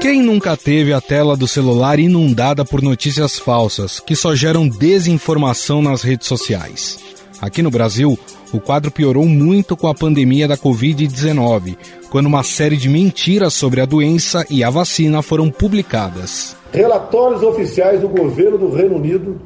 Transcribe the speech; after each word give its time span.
Quem 0.00 0.22
nunca 0.22 0.56
teve 0.56 0.92
a 0.92 1.00
tela 1.00 1.36
do 1.36 1.48
celular 1.48 1.98
inundada 1.98 2.64
por 2.64 2.80
notícias 2.80 3.36
falsas 3.36 3.98
que 3.98 4.14
só 4.14 4.32
geram 4.32 4.68
desinformação 4.68 5.82
nas 5.82 6.02
redes 6.02 6.28
sociais? 6.28 6.98
Aqui 7.40 7.62
no 7.62 7.70
Brasil, 7.70 8.16
o 8.52 8.60
quadro 8.60 8.92
piorou 8.92 9.26
muito 9.26 9.76
com 9.76 9.88
a 9.88 9.94
pandemia 9.94 10.46
da 10.46 10.56
Covid-19, 10.56 11.76
quando 12.10 12.26
uma 12.26 12.44
série 12.44 12.76
de 12.76 12.88
mentiras 12.88 13.54
sobre 13.54 13.80
a 13.80 13.86
doença 13.86 14.46
e 14.48 14.62
a 14.62 14.70
vacina 14.70 15.20
foram 15.20 15.50
publicadas. 15.50 16.56
Relatórios 16.72 17.42
oficiais 17.42 18.00
do 18.00 18.08
governo 18.08 18.56
do 18.56 18.70
Reino 18.70 18.96
Unido 18.96 19.40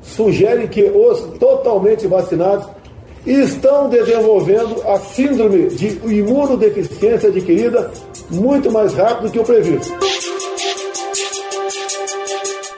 sugerem 0.00 0.68
que 0.68 0.84
os 0.84 1.38
totalmente 1.38 2.06
vacinados 2.06 2.66
estão 3.26 3.90
desenvolvendo 3.90 4.82
a 4.88 4.98
síndrome 4.98 5.68
de 5.68 5.98
imunodeficiência 6.06 7.28
adquirida 7.28 7.90
muito 8.30 8.70
mais 8.70 8.94
rápido 8.94 9.30
que 9.30 9.38
o 9.38 9.44
previsto. 9.44 9.92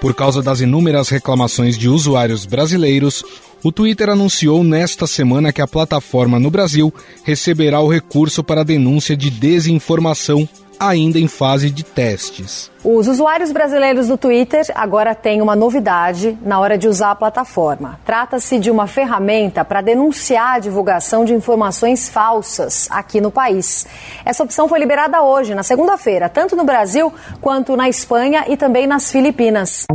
Por 0.00 0.14
causa 0.14 0.42
das 0.42 0.60
inúmeras 0.60 1.10
reclamações 1.10 1.76
de 1.76 1.88
usuários 1.88 2.46
brasileiros, 2.46 3.22
o 3.62 3.70
Twitter 3.70 4.08
anunciou 4.08 4.64
nesta 4.64 5.06
semana 5.06 5.52
que 5.52 5.60
a 5.60 5.68
plataforma 5.68 6.40
no 6.40 6.50
Brasil 6.50 6.92
receberá 7.22 7.80
o 7.80 7.88
recurso 7.92 8.42
para 8.42 8.64
denúncia 8.64 9.14
de 9.14 9.28
desinformação 9.30 10.48
ainda 10.80 11.18
em 11.18 11.28
fase 11.28 11.70
de 11.70 11.84
testes. 11.84 12.70
Os 12.82 13.06
usuários 13.06 13.52
brasileiros 13.52 14.08
do 14.08 14.16
Twitter 14.16 14.64
agora 14.74 15.14
têm 15.14 15.42
uma 15.42 15.54
novidade 15.54 16.38
na 16.42 16.58
hora 16.58 16.78
de 16.78 16.88
usar 16.88 17.10
a 17.10 17.14
plataforma. 17.14 18.00
Trata-se 18.06 18.58
de 18.58 18.70
uma 18.70 18.86
ferramenta 18.86 19.62
para 19.62 19.82
denunciar 19.82 20.54
a 20.54 20.58
divulgação 20.58 21.24
de 21.26 21.34
informações 21.34 22.08
falsas 22.08 22.88
aqui 22.90 23.20
no 23.20 23.30
país. 23.30 23.86
Essa 24.24 24.42
opção 24.42 24.66
foi 24.66 24.78
liberada 24.78 25.22
hoje, 25.22 25.54
na 25.54 25.62
segunda-feira, 25.62 26.30
tanto 26.30 26.56
no 26.56 26.64
Brasil 26.64 27.12
quanto 27.42 27.76
na 27.76 27.88
Espanha 27.88 28.46
e 28.48 28.56
também 28.56 28.86
nas 28.86 29.12
Filipinas. 29.12 29.86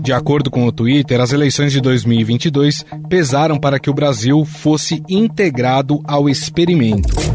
De 0.00 0.14
acordo 0.14 0.50
com 0.50 0.66
o 0.66 0.72
Twitter, 0.72 1.20
as 1.20 1.32
eleições 1.32 1.72
de 1.72 1.80
2022 1.80 2.84
pesaram 3.08 3.58
para 3.58 3.78
que 3.78 3.90
o 3.90 3.94
Brasil 3.94 4.44
fosse 4.44 5.02
integrado 5.08 6.00
ao 6.04 6.28
experimento. 6.28 7.29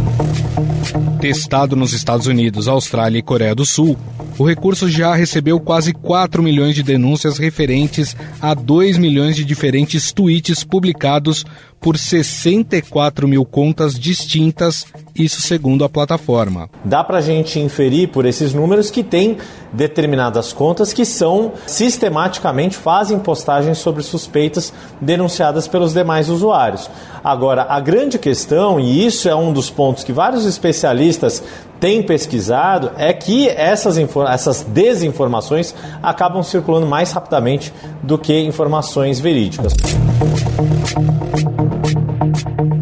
Testado 1.20 1.76
nos 1.76 1.94
Estados 1.94 2.28
Unidos, 2.28 2.68
Austrália 2.68 3.20
e 3.20 3.24
Coreia 3.24 3.56
do 3.56 3.66
Sul, 3.66 3.98
o 4.38 4.48
recurso 4.48 4.90
já 4.90 5.16
recebeu 5.16 5.60
quase 5.60 5.94
4 5.94 6.44
milhões 6.44 6.76
de 6.76 6.84
denúncias 6.84 7.38
referentes 7.38 8.16
a 8.42 8.54
2 8.54 8.98
milhões 8.98 9.36
de 9.36 9.46
diferentes 9.46 10.12
tweets 10.12 10.64
publicados 10.64 11.46
por 11.86 12.00
64 12.00 13.28
mil 13.28 13.46
contas 13.46 13.94
distintas, 13.94 14.88
isso 15.16 15.40
segundo 15.40 15.86
a 15.86 15.90
plataforma. 15.90 16.68
Dá 16.84 17.04
para 17.04 17.20
a 17.20 17.22
gente 17.22 17.60
inferir 17.60 18.10
por 18.10 18.26
esses 18.26 18.56
números 18.56 18.90
que 18.90 19.04
tem 19.04 19.38
determinadas 19.72 20.52
contas 20.52 20.92
que 20.92 21.06
são 21.06 21.54
sistematicamente 21.68 22.76
fazem 22.76 23.20
postagens 23.20 23.78
sobre 23.78 24.02
suspeitas 24.02 24.74
denunciadas 25.00 25.68
pelos 25.68 25.94
demais 25.94 26.28
usuários. 26.28 26.90
Agora, 27.24 27.68
a 27.70 27.80
grande 27.80 28.18
questão, 28.18 28.80
e 28.80 29.06
isso 29.06 29.30
é 29.30 29.36
um 29.36 29.54
dos 29.54 29.70
pontos 29.70 30.04
que 30.04 30.12
vários 30.12 30.44
especialistas 30.44 31.44
têm 31.80 32.02
pesquisado, 32.04 32.92
é 32.98 33.14
que 33.14 33.48
essas, 33.50 33.98
essas 34.30 34.62
desinformações 34.64 35.74
acabam 36.02 36.44
circulando 36.44 36.86
mais 36.86 37.12
rapidamente 37.12 37.74
do 38.02 38.18
que 38.18 38.38
informações 38.40 39.20
verídicas. 39.20 39.74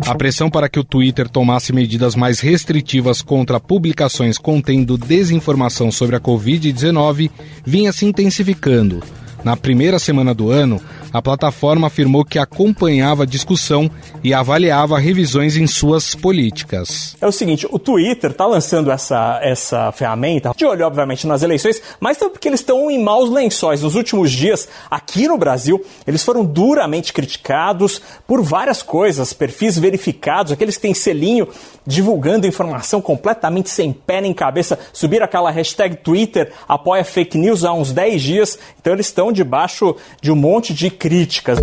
A 0.05 0.15
pressão 0.15 0.49
para 0.49 0.69
que 0.69 0.79
o 0.79 0.83
Twitter 0.83 1.27
tomasse 1.27 1.73
medidas 1.73 2.15
mais 2.15 2.39
restritivas 2.39 3.21
contra 3.21 3.59
publicações 3.59 4.37
contendo 4.37 4.97
desinformação 4.97 5.91
sobre 5.91 6.15
a 6.15 6.19
Covid-19 6.19 7.31
vinha 7.65 7.91
se 7.91 8.05
intensificando. 8.05 9.01
Na 9.43 9.57
primeira 9.57 9.99
semana 9.99 10.33
do 10.33 10.49
ano, 10.49 10.81
a 11.11 11.21
plataforma 11.21 11.87
afirmou 11.87 12.23
que 12.23 12.39
acompanhava 12.39 13.23
a 13.23 13.25
discussão 13.25 13.91
e 14.23 14.33
avaliava 14.33 14.97
revisões 14.97 15.57
em 15.57 15.67
suas 15.67 16.15
políticas. 16.15 17.17
É 17.19 17.27
o 17.27 17.31
seguinte, 17.31 17.67
o 17.69 17.77
Twitter 17.77 18.31
está 18.31 18.45
lançando 18.45 18.89
essa, 18.89 19.39
essa 19.43 19.91
ferramenta, 19.91 20.53
de 20.55 20.65
olho, 20.65 20.85
obviamente, 20.85 21.27
nas 21.27 21.43
eleições, 21.43 21.81
mas 21.99 22.17
também 22.17 22.31
porque 22.31 22.47
eles 22.47 22.61
estão 22.61 22.89
em 22.89 23.03
maus 23.03 23.29
lençóis. 23.29 23.81
Nos 23.81 23.95
últimos 23.95 24.31
dias, 24.31 24.69
aqui 24.89 25.27
no 25.27 25.37
Brasil, 25.37 25.83
eles 26.07 26.23
foram 26.23 26.45
duramente 26.45 27.11
criticados 27.11 28.01
por 28.25 28.41
várias 28.41 28.81
coisas, 28.81 29.33
perfis 29.33 29.77
verificados, 29.77 30.53
aqueles 30.53 30.77
que 30.77 30.83
têm 30.83 30.93
selinho 30.93 31.49
divulgando 31.85 32.47
informação 32.47 33.01
completamente 33.01 33.69
sem 33.69 33.91
pé 33.91 34.21
nem 34.21 34.33
cabeça, 34.33 34.79
subiram 34.93 35.25
aquela 35.25 35.51
hashtag 35.51 35.97
Twitter 35.97 36.53
apoia 36.67 37.03
fake 37.03 37.37
news 37.37 37.65
há 37.65 37.73
uns 37.73 37.91
10 37.91 38.21
dias, 38.21 38.59
então 38.79 38.93
eles 38.93 39.07
estão 39.07 39.32
debaixo 39.33 39.95
de 40.21 40.31
um 40.31 40.35
monte 40.35 40.73
de 40.73 40.89
críticas. 40.89 41.59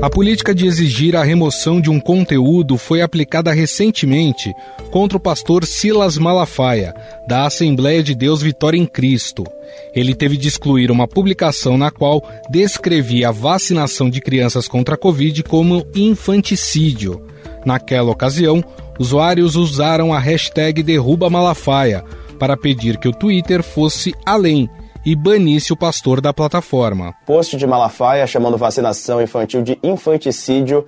A 0.00 0.08
política 0.10 0.54
de 0.54 0.64
exigir 0.64 1.16
a 1.16 1.24
remoção 1.24 1.80
de 1.80 1.90
um 1.90 1.98
conteúdo 1.98 2.78
foi 2.78 3.02
aplicada 3.02 3.52
recentemente 3.52 4.54
contra 4.90 5.18
o 5.18 5.20
pastor 5.20 5.66
Silas 5.66 6.16
Malafaia, 6.16 6.94
da 7.26 7.44
Assembleia 7.44 8.02
de 8.02 8.14
Deus 8.14 8.40
Vitória 8.40 8.78
em 8.78 8.86
Cristo. 8.86 9.44
Ele 9.92 10.14
teve 10.14 10.36
de 10.36 10.48
excluir 10.48 10.90
uma 10.90 11.08
publicação 11.08 11.76
na 11.76 11.90
qual 11.90 12.22
descrevia 12.48 13.28
a 13.28 13.32
vacinação 13.32 14.08
de 14.08 14.20
crianças 14.20 14.68
contra 14.68 14.94
a 14.94 14.98
Covid 14.98 15.42
como 15.42 15.86
infanticídio. 15.94 17.27
Naquela 17.68 18.10
ocasião, 18.10 18.64
usuários 18.98 19.54
usaram 19.54 20.10
a 20.10 20.18
hashtag 20.18 20.82
Derruba 20.82 21.28
Malafaia 21.28 22.02
para 22.38 22.56
pedir 22.56 22.96
que 22.96 23.06
o 23.06 23.12
Twitter 23.12 23.62
fosse 23.62 24.14
além 24.24 24.70
e 25.04 25.14
banisse 25.14 25.70
o 25.70 25.76
pastor 25.76 26.22
da 26.22 26.32
plataforma. 26.32 27.12
Post 27.26 27.58
de 27.58 27.66
Malafaia 27.66 28.26
chamando 28.26 28.56
vacinação 28.56 29.20
infantil 29.20 29.60
de 29.60 29.78
infanticídio 29.82 30.86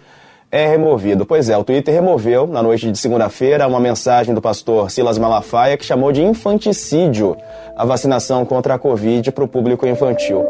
é 0.50 0.66
removido. 0.66 1.26
Pois 1.26 1.50
é, 1.50 1.58
o 1.58 1.62
Twitter 1.62 1.92
removeu, 1.92 2.46
na 2.46 2.62
noite 2.62 2.90
de 2.90 2.96
segunda-feira, 2.96 3.68
uma 3.68 3.78
mensagem 3.78 4.34
do 4.34 4.40
pastor 4.40 4.90
Silas 4.90 5.18
Malafaia 5.18 5.76
que 5.76 5.84
chamou 5.84 6.10
de 6.10 6.22
infanticídio 6.22 7.36
a 7.76 7.84
vacinação 7.84 8.46
contra 8.46 8.72
a 8.72 8.78
Covid 8.78 9.30
para 9.32 9.44
o 9.44 9.48
público 9.48 9.86
infantil. 9.86 10.46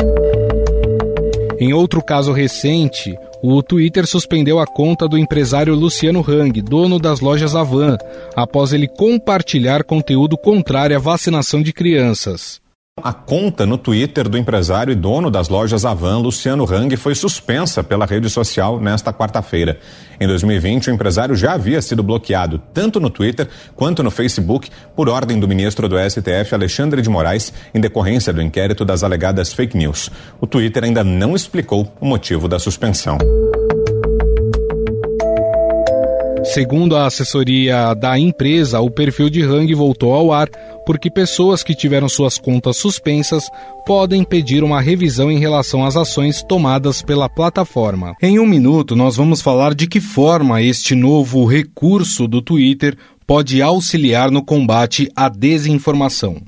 Em 1.60 1.74
outro 1.74 2.02
caso 2.02 2.32
recente, 2.32 3.14
o 3.42 3.62
Twitter 3.62 4.06
suspendeu 4.06 4.58
a 4.58 4.66
conta 4.66 5.06
do 5.06 5.18
empresário 5.18 5.74
Luciano 5.74 6.24
Hang, 6.26 6.58
dono 6.62 6.98
das 6.98 7.20
lojas 7.20 7.54
Avan, 7.54 7.98
após 8.34 8.72
ele 8.72 8.88
compartilhar 8.88 9.84
conteúdo 9.84 10.38
contrário 10.38 10.96
à 10.96 10.98
vacinação 10.98 11.62
de 11.62 11.70
crianças. 11.70 12.62
A 13.02 13.12
conta 13.12 13.64
no 13.64 13.78
Twitter 13.78 14.28
do 14.28 14.36
empresário 14.36 14.92
e 14.92 14.94
dono 14.94 15.30
das 15.30 15.48
lojas 15.48 15.84
Avan, 15.84 16.18
Luciano 16.18 16.64
Hang, 16.64 16.96
foi 16.96 17.14
suspensa 17.14 17.82
pela 17.82 18.04
rede 18.04 18.28
social 18.28 18.80
nesta 18.80 19.12
quarta-feira. 19.12 19.78
Em 20.20 20.26
2020, 20.26 20.90
o 20.90 20.92
empresário 20.92 21.34
já 21.34 21.54
havia 21.54 21.80
sido 21.80 22.02
bloqueado 22.02 22.60
tanto 22.74 23.00
no 23.00 23.08
Twitter 23.08 23.48
quanto 23.74 24.02
no 24.02 24.10
Facebook 24.10 24.68
por 24.94 25.08
ordem 25.08 25.40
do 25.40 25.48
ministro 25.48 25.88
do 25.88 25.96
STF, 25.98 26.54
Alexandre 26.54 27.00
de 27.00 27.08
Moraes, 27.08 27.52
em 27.74 27.80
decorrência 27.80 28.32
do 28.32 28.42
inquérito 28.42 28.84
das 28.84 29.02
alegadas 29.02 29.52
fake 29.52 29.76
news. 29.76 30.10
O 30.40 30.46
Twitter 30.46 30.84
ainda 30.84 31.02
não 31.02 31.34
explicou 31.34 31.90
o 32.00 32.06
motivo 32.06 32.48
da 32.48 32.58
suspensão. 32.58 33.16
Segundo 36.52 36.96
a 36.96 37.06
assessoria 37.06 37.94
da 37.94 38.18
empresa, 38.18 38.80
o 38.80 38.90
perfil 38.90 39.30
de 39.30 39.40
Hang 39.40 39.72
voltou 39.72 40.12
ao 40.12 40.32
ar 40.32 40.48
porque 40.84 41.08
pessoas 41.08 41.62
que 41.62 41.76
tiveram 41.76 42.08
suas 42.08 42.38
contas 42.38 42.76
suspensas 42.76 43.44
podem 43.86 44.24
pedir 44.24 44.64
uma 44.64 44.80
revisão 44.80 45.30
em 45.30 45.38
relação 45.38 45.84
às 45.84 45.96
ações 45.96 46.42
tomadas 46.42 47.02
pela 47.02 47.28
plataforma. 47.28 48.16
Em 48.20 48.40
um 48.40 48.46
minuto, 48.46 48.96
nós 48.96 49.16
vamos 49.16 49.40
falar 49.40 49.74
de 49.74 49.86
que 49.86 50.00
forma 50.00 50.60
este 50.60 50.96
novo 50.96 51.46
recurso 51.46 52.26
do 52.26 52.42
Twitter 52.42 52.98
pode 53.24 53.62
auxiliar 53.62 54.28
no 54.28 54.44
combate 54.44 55.08
à 55.14 55.28
desinformação. 55.28 56.42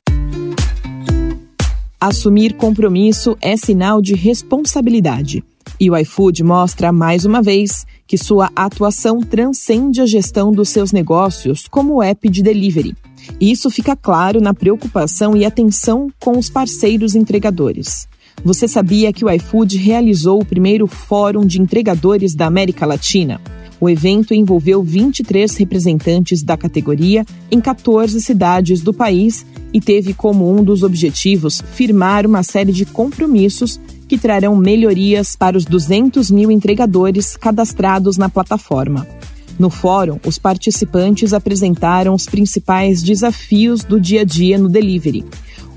Assumir 2.01 2.55
compromisso 2.55 3.39
é 3.41 3.57
sinal 3.57 4.03
de 4.03 4.17
responsabilidade. 4.17 5.45
E 5.79 5.91
o 5.91 5.97
iFood 5.97 6.43
mostra 6.43 6.93
mais 6.93 7.25
uma 7.25 7.43
vez 7.43 7.85
que 8.07 8.19
sua 8.19 8.51
atuação 8.55 9.21
transcende 9.21 10.01
a 10.01 10.07
gestão 10.07 10.53
dos 10.53 10.69
seus 10.69 10.93
negócios 10.93 11.67
como 11.69 12.03
app 12.03 12.29
de 12.29 12.43
delivery. 12.43 12.95
Isso 13.41 13.71
fica 13.71 13.97
claro 13.97 14.41
na 14.41 14.53
preocupação 14.53 15.37
e 15.37 15.45
atenção 15.45 16.09
com 16.21 16.39
os 16.39 16.51
parceiros 16.51 17.15
entregadores. 17.15 18.09
Você 18.45 18.67
sabia 18.67 19.13
que 19.13 19.25
o 19.25 19.31
iFood 19.31 19.77
realizou 19.77 20.41
o 20.41 20.45
primeiro 20.45 20.87
Fórum 20.87 21.47
de 21.47 21.61
Entregadores 21.61 22.35
da 22.35 22.47
América 22.47 22.87
Latina? 22.87 23.41
O 23.81 23.91
evento 23.91 24.33
envolveu 24.33 24.83
23 24.83 25.57
representantes 25.57 26.43
da 26.43 26.57
categoria 26.57 27.25
em 27.51 27.61
14 27.61 28.21
cidades 28.21 28.81
do 28.81 28.95
país 28.95 29.45
e 29.73 29.81
teve 29.81 30.15
como 30.15 30.49
um 30.49 30.63
dos 30.63 30.85
objetivos 30.85 31.61
firmar 31.75 32.25
uma 32.27 32.45
série 32.45 32.73
de 32.73 32.87
compromissos 32.87 33.81
que 34.13 34.19
trarão 34.19 34.55
melhorias 34.55 35.35
para 35.35 35.57
os 35.57 35.65
200 35.65 36.31
mil 36.31 36.51
entregadores 36.51 37.35
cadastrados 37.35 38.19
na 38.19 38.29
plataforma. 38.29 39.09
No 39.59 39.71
fórum, 39.71 40.19
os 40.27 40.37
participantes 40.37 41.33
apresentaram 41.33 42.13
os 42.13 42.27
principais 42.27 43.03
desafios 43.03 43.83
do 43.83 43.99
dia 43.99 44.21
a 44.21 44.25
dia 44.25 44.59
no 44.59 44.69
delivery. 44.69 45.25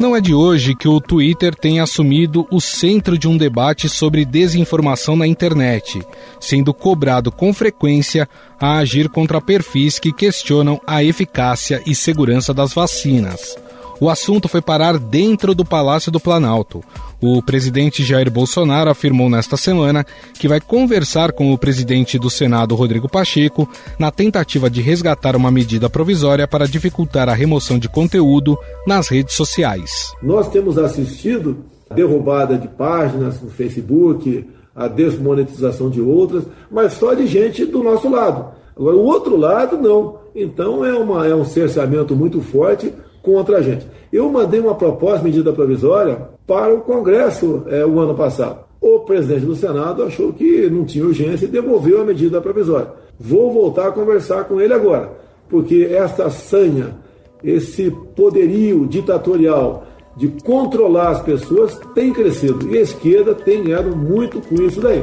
Não 0.00 0.16
é 0.16 0.20
de 0.20 0.34
hoje 0.34 0.74
que 0.74 0.88
o 0.88 1.00
Twitter 1.00 1.54
tem 1.54 1.78
assumido 1.78 2.46
o 2.50 2.60
centro 2.60 3.16
de 3.16 3.28
um 3.28 3.36
debate 3.36 3.88
sobre 3.88 4.24
desinformação 4.24 5.14
na 5.14 5.26
internet, 5.26 6.02
sendo 6.40 6.74
cobrado 6.74 7.30
com 7.30 7.54
frequência 7.54 8.28
a 8.60 8.78
agir 8.78 9.08
contra 9.08 9.40
perfis 9.40 10.00
que 10.00 10.12
questionam 10.12 10.80
a 10.84 11.04
eficácia 11.04 11.80
e 11.86 11.94
segurança 11.94 12.52
das 12.52 12.74
vacinas 12.74 13.56
o 14.00 14.10
assunto 14.10 14.48
foi 14.48 14.60
parar 14.60 14.98
dentro 14.98 15.54
do 15.54 15.64
Palácio 15.64 16.12
do 16.12 16.20
Planalto. 16.20 16.82
O 17.20 17.42
presidente 17.42 18.04
Jair 18.04 18.30
Bolsonaro 18.30 18.90
afirmou 18.90 19.30
nesta 19.30 19.56
semana 19.56 20.04
que 20.38 20.46
vai 20.46 20.60
conversar 20.60 21.32
com 21.32 21.52
o 21.52 21.58
presidente 21.58 22.18
do 22.18 22.28
Senado, 22.28 22.74
Rodrigo 22.74 23.08
Pacheco, 23.08 23.68
na 23.98 24.10
tentativa 24.10 24.68
de 24.68 24.82
resgatar 24.82 25.34
uma 25.34 25.50
medida 25.50 25.88
provisória 25.88 26.46
para 26.46 26.68
dificultar 26.68 27.28
a 27.28 27.34
remoção 27.34 27.78
de 27.78 27.88
conteúdo 27.88 28.58
nas 28.86 29.08
redes 29.08 29.34
sociais. 29.34 30.12
Nós 30.22 30.48
temos 30.48 30.76
assistido 30.76 31.64
a 31.88 31.94
derrubada 31.94 32.58
de 32.58 32.68
páginas 32.68 33.40
no 33.40 33.48
Facebook, 33.48 34.46
a 34.74 34.88
desmonetização 34.88 35.88
de 35.88 36.02
outras, 36.02 36.44
mas 36.70 36.92
só 36.92 37.14
de 37.14 37.26
gente 37.26 37.64
do 37.64 37.82
nosso 37.82 38.10
lado. 38.10 38.54
Agora, 38.76 38.94
o 38.94 39.04
outro 39.04 39.36
lado, 39.36 39.78
não. 39.78 40.18
Então, 40.34 40.84
é, 40.84 40.92
uma, 40.92 41.26
é 41.26 41.34
um 41.34 41.46
cerceamento 41.46 42.14
muito 42.14 42.42
forte 42.42 42.92
contra 43.26 43.58
a 43.58 43.60
gente. 43.60 43.84
Eu 44.12 44.30
mandei 44.30 44.60
uma 44.60 44.76
proposta, 44.76 45.24
medida 45.24 45.52
provisória, 45.52 46.28
para 46.46 46.72
o 46.72 46.82
Congresso 46.82 47.64
é, 47.66 47.84
o 47.84 47.98
ano 47.98 48.14
passado. 48.14 48.60
O 48.80 49.00
presidente 49.00 49.44
do 49.44 49.56
Senado 49.56 50.04
achou 50.04 50.32
que 50.32 50.70
não 50.70 50.84
tinha 50.84 51.04
urgência 51.04 51.44
e 51.44 51.48
devolveu 51.48 52.00
a 52.00 52.04
medida 52.04 52.40
provisória. 52.40 52.92
Vou 53.18 53.52
voltar 53.52 53.88
a 53.88 53.92
conversar 53.92 54.44
com 54.44 54.60
ele 54.60 54.72
agora, 54.72 55.10
porque 55.48 55.88
esta 55.90 56.30
sanha, 56.30 56.94
esse 57.42 57.90
poderio 58.14 58.86
ditatorial 58.86 59.84
de 60.16 60.28
controlar 60.44 61.10
as 61.10 61.20
pessoas 61.20 61.78
tem 61.94 62.12
crescido 62.12 62.72
e 62.72 62.78
a 62.78 62.82
esquerda 62.82 63.34
tem 63.34 63.64
ganhado 63.64 63.94
muito 63.96 64.40
com 64.40 64.54
isso 64.62 64.80
daí. 64.80 65.02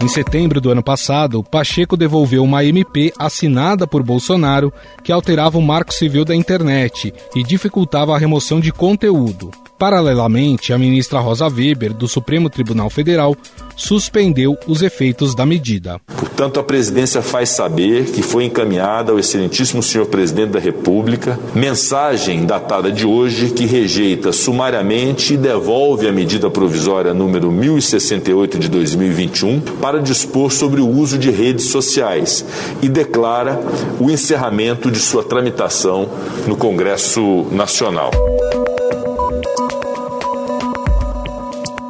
Em 0.00 0.06
setembro 0.06 0.60
do 0.60 0.70
ano 0.70 0.82
passado, 0.82 1.42
Pacheco 1.42 1.96
devolveu 1.96 2.44
uma 2.44 2.64
MP 2.64 3.12
assinada 3.18 3.84
por 3.84 4.00
Bolsonaro 4.00 4.72
que 5.02 5.10
alterava 5.10 5.58
o 5.58 5.62
marco 5.62 5.92
civil 5.92 6.24
da 6.24 6.36
internet 6.36 7.12
e 7.34 7.42
dificultava 7.42 8.14
a 8.14 8.18
remoção 8.18 8.60
de 8.60 8.72
conteúdo. 8.72 9.50
Paralelamente, 9.78 10.72
a 10.72 10.78
ministra 10.78 11.20
Rosa 11.20 11.46
Weber, 11.46 11.94
do 11.94 12.08
Supremo 12.08 12.50
Tribunal 12.50 12.90
Federal, 12.90 13.36
suspendeu 13.76 14.58
os 14.66 14.82
efeitos 14.82 15.36
da 15.36 15.46
medida. 15.46 16.00
Portanto, 16.08 16.58
a 16.58 16.64
presidência 16.64 17.22
faz 17.22 17.50
saber 17.50 18.06
que 18.06 18.20
foi 18.20 18.44
encaminhada 18.44 19.12
ao 19.12 19.20
excelentíssimo 19.20 19.80
senhor 19.80 20.06
presidente 20.06 20.50
da 20.50 20.58
República 20.58 21.38
mensagem 21.54 22.44
datada 22.44 22.90
de 22.90 23.06
hoje 23.06 23.50
que 23.50 23.66
rejeita 23.66 24.32
sumariamente 24.32 25.34
e 25.34 25.36
devolve 25.36 26.08
a 26.08 26.12
medida 26.12 26.50
provisória 26.50 27.14
número 27.14 27.52
1068 27.52 28.58
de 28.58 28.68
2021 28.68 29.60
para 29.80 30.00
dispor 30.00 30.50
sobre 30.50 30.80
o 30.80 30.88
uso 30.88 31.16
de 31.16 31.30
redes 31.30 31.66
sociais 31.66 32.44
e 32.82 32.88
declara 32.88 33.60
o 34.00 34.10
encerramento 34.10 34.90
de 34.90 34.98
sua 34.98 35.22
tramitação 35.22 36.08
no 36.48 36.56
Congresso 36.56 37.46
Nacional. 37.52 38.10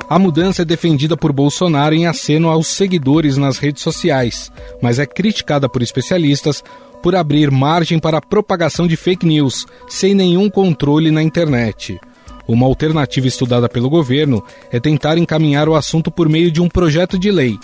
A 0.08 0.19
mudança 0.19 0.62
é 0.62 0.64
defendida 0.64 1.19
por 1.19 1.32
Bolsonaro 1.32 1.94
em 1.94 2.06
aceno 2.06 2.49
aos 2.49 2.69
seguidores 2.69 3.37
nas 3.37 3.58
redes 3.58 3.82
sociais, 3.82 4.50
mas 4.81 4.99
é 4.99 5.05
criticada 5.05 5.69
por 5.69 5.82
especialistas 5.82 6.64
por 7.02 7.14
abrir 7.14 7.50
margem 7.50 7.99
para 7.99 8.16
a 8.16 8.22
propagação 8.22 8.87
de 8.87 8.96
fake 8.96 9.26
news, 9.26 9.66
sem 9.87 10.14
nenhum 10.14 10.49
controle 10.49 11.10
na 11.10 11.22
internet. 11.22 12.00
Uma 12.49 12.64
alternativa 12.64 13.26
estudada 13.26 13.69
pelo 13.69 13.90
governo 13.90 14.43
é 14.72 14.81
tentar 14.81 15.19
encaminhar 15.19 15.69
o 15.69 15.75
assunto 15.75 16.11
por 16.11 16.26
meio 16.26 16.50
de 16.50 16.62
um 16.62 16.69
projeto 16.69 17.19
de 17.19 17.31
lei. 17.31 17.58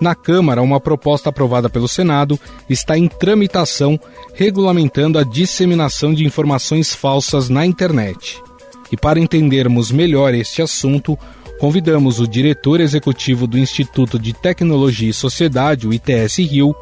Na 0.00 0.14
Câmara, 0.14 0.62
uma 0.62 0.80
proposta 0.80 1.28
aprovada 1.28 1.68
pelo 1.68 1.86
Senado 1.86 2.40
está 2.68 2.96
em 2.96 3.06
tramitação 3.06 4.00
regulamentando 4.32 5.18
a 5.18 5.22
disseminação 5.22 6.14
de 6.14 6.24
informações 6.24 6.94
falsas 6.94 7.50
na 7.50 7.66
internet. 7.66 8.42
E 8.90 8.96
para 8.96 9.20
entendermos 9.20 9.92
melhor 9.92 10.34
este 10.34 10.60
assunto, 10.60 11.16
convidamos 11.62 12.18
o 12.18 12.26
diretor 12.26 12.80
executivo 12.80 13.46
do 13.46 13.56
Instituto 13.56 14.18
de 14.18 14.32
Tecnologia 14.32 15.08
e 15.08 15.12
Sociedade, 15.12 15.86
o 15.86 15.92
ITS 15.92 16.38
Rio, 16.38 16.74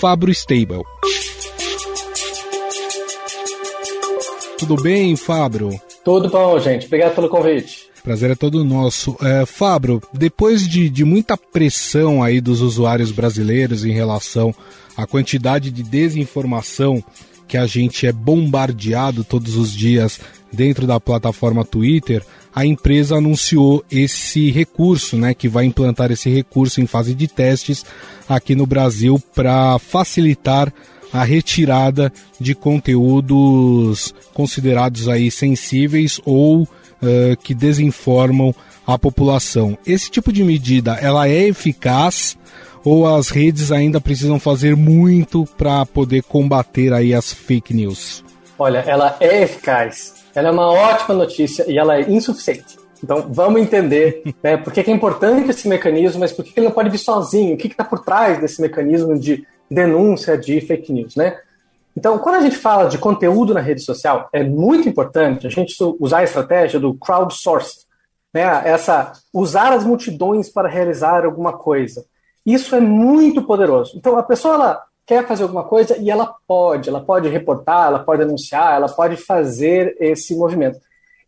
Fabro 0.00 0.28
Stable. 0.32 0.82
Tudo 4.58 4.74
bem, 4.74 5.14
Fabro? 5.14 5.80
Tudo 6.04 6.28
bom, 6.28 6.58
gente. 6.58 6.86
Obrigado 6.86 7.14
pelo 7.14 7.28
convite. 7.28 7.88
Prazer 8.02 8.32
é 8.32 8.34
todo 8.34 8.64
nosso. 8.64 9.16
É, 9.22 9.46
Fabro, 9.46 10.02
depois 10.12 10.66
de, 10.66 10.90
de 10.90 11.04
muita 11.04 11.36
pressão 11.36 12.20
aí 12.20 12.40
dos 12.40 12.60
usuários 12.60 13.12
brasileiros 13.12 13.84
em 13.84 13.92
relação 13.92 14.52
à 14.96 15.06
quantidade 15.06 15.70
de 15.70 15.84
desinformação 15.84 17.00
que 17.46 17.56
a 17.56 17.66
gente 17.66 18.04
é 18.04 18.10
bombardeado 18.10 19.22
todos 19.22 19.54
os 19.54 19.72
dias 19.72 20.18
dentro 20.52 20.88
da 20.88 20.98
plataforma 20.98 21.64
Twitter, 21.64 22.24
a 22.54 22.64
empresa 22.64 23.16
anunciou 23.16 23.84
esse 23.90 24.50
recurso, 24.50 25.16
né, 25.16 25.34
que 25.34 25.48
vai 25.48 25.64
implantar 25.64 26.12
esse 26.12 26.30
recurso 26.30 26.80
em 26.80 26.86
fase 26.86 27.14
de 27.14 27.26
testes 27.26 27.84
aqui 28.28 28.54
no 28.54 28.66
Brasil 28.66 29.20
para 29.34 29.78
facilitar 29.78 30.72
a 31.12 31.24
retirada 31.24 32.12
de 32.40 32.54
conteúdos 32.54 34.14
considerados 34.32 35.08
aí 35.08 35.30
sensíveis 35.30 36.20
ou 36.24 36.62
uh, 36.62 36.68
que 37.42 37.54
desinformam 37.54 38.54
a 38.86 38.98
população. 38.98 39.78
Esse 39.86 40.10
tipo 40.10 40.32
de 40.32 40.42
medida, 40.42 40.94
ela 40.94 41.28
é 41.28 41.48
eficaz 41.48 42.36
ou 42.84 43.06
as 43.06 43.30
redes 43.30 43.72
ainda 43.72 44.00
precisam 44.00 44.38
fazer 44.38 44.76
muito 44.76 45.46
para 45.56 45.86
poder 45.86 46.22
combater 46.22 46.92
aí 46.92 47.14
as 47.14 47.32
fake 47.32 47.72
news? 47.72 48.22
Olha, 48.58 48.78
ela 48.78 49.16
é 49.20 49.42
eficaz. 49.42 50.23
Ela 50.34 50.48
é 50.48 50.50
uma 50.50 50.70
ótima 50.70 51.14
notícia 51.14 51.64
e 51.70 51.78
ela 51.78 51.96
é 51.96 52.10
insuficiente. 52.10 52.78
Então, 53.02 53.26
vamos 53.30 53.60
entender 53.60 54.22
né, 54.42 54.56
por 54.56 54.72
que 54.72 54.80
é 54.80 54.90
importante 54.90 55.50
esse 55.50 55.68
mecanismo, 55.68 56.20
mas 56.20 56.32
por 56.32 56.44
que 56.44 56.52
ele 56.56 56.66
não 56.66 56.72
pode 56.72 56.90
vir 56.90 56.98
sozinho, 56.98 57.54
o 57.54 57.58
que 57.58 57.68
está 57.68 57.84
por 57.84 58.00
trás 58.00 58.40
desse 58.40 58.60
mecanismo 58.60 59.18
de 59.18 59.46
denúncia 59.70 60.36
de 60.36 60.60
fake 60.60 60.92
news, 60.92 61.16
né? 61.16 61.38
Então, 61.96 62.18
quando 62.18 62.36
a 62.36 62.40
gente 62.40 62.56
fala 62.56 62.88
de 62.88 62.98
conteúdo 62.98 63.54
na 63.54 63.60
rede 63.60 63.80
social, 63.80 64.28
é 64.32 64.42
muito 64.42 64.88
importante 64.88 65.46
a 65.46 65.50
gente 65.50 65.76
usar 66.00 66.18
a 66.18 66.24
estratégia 66.24 66.80
do 66.80 66.94
crowdsourcing, 66.94 67.84
né? 68.32 68.42
Essa 68.64 69.12
usar 69.32 69.72
as 69.72 69.84
multidões 69.84 70.48
para 70.48 70.68
realizar 70.68 71.24
alguma 71.24 71.52
coisa. 71.52 72.04
Isso 72.44 72.74
é 72.74 72.80
muito 72.80 73.42
poderoso. 73.42 73.96
Então, 73.96 74.18
a 74.18 74.22
pessoa 74.22 74.54
ela 74.54 74.82
quer 75.06 75.26
fazer 75.26 75.42
alguma 75.42 75.64
coisa 75.64 75.96
e 75.98 76.10
ela 76.10 76.34
pode, 76.46 76.88
ela 76.88 77.00
pode 77.00 77.28
reportar, 77.28 77.88
ela 77.88 77.98
pode 77.98 78.22
anunciar, 78.22 78.74
ela 78.74 78.88
pode 78.88 79.16
fazer 79.16 79.96
esse 80.00 80.36
movimento. 80.36 80.78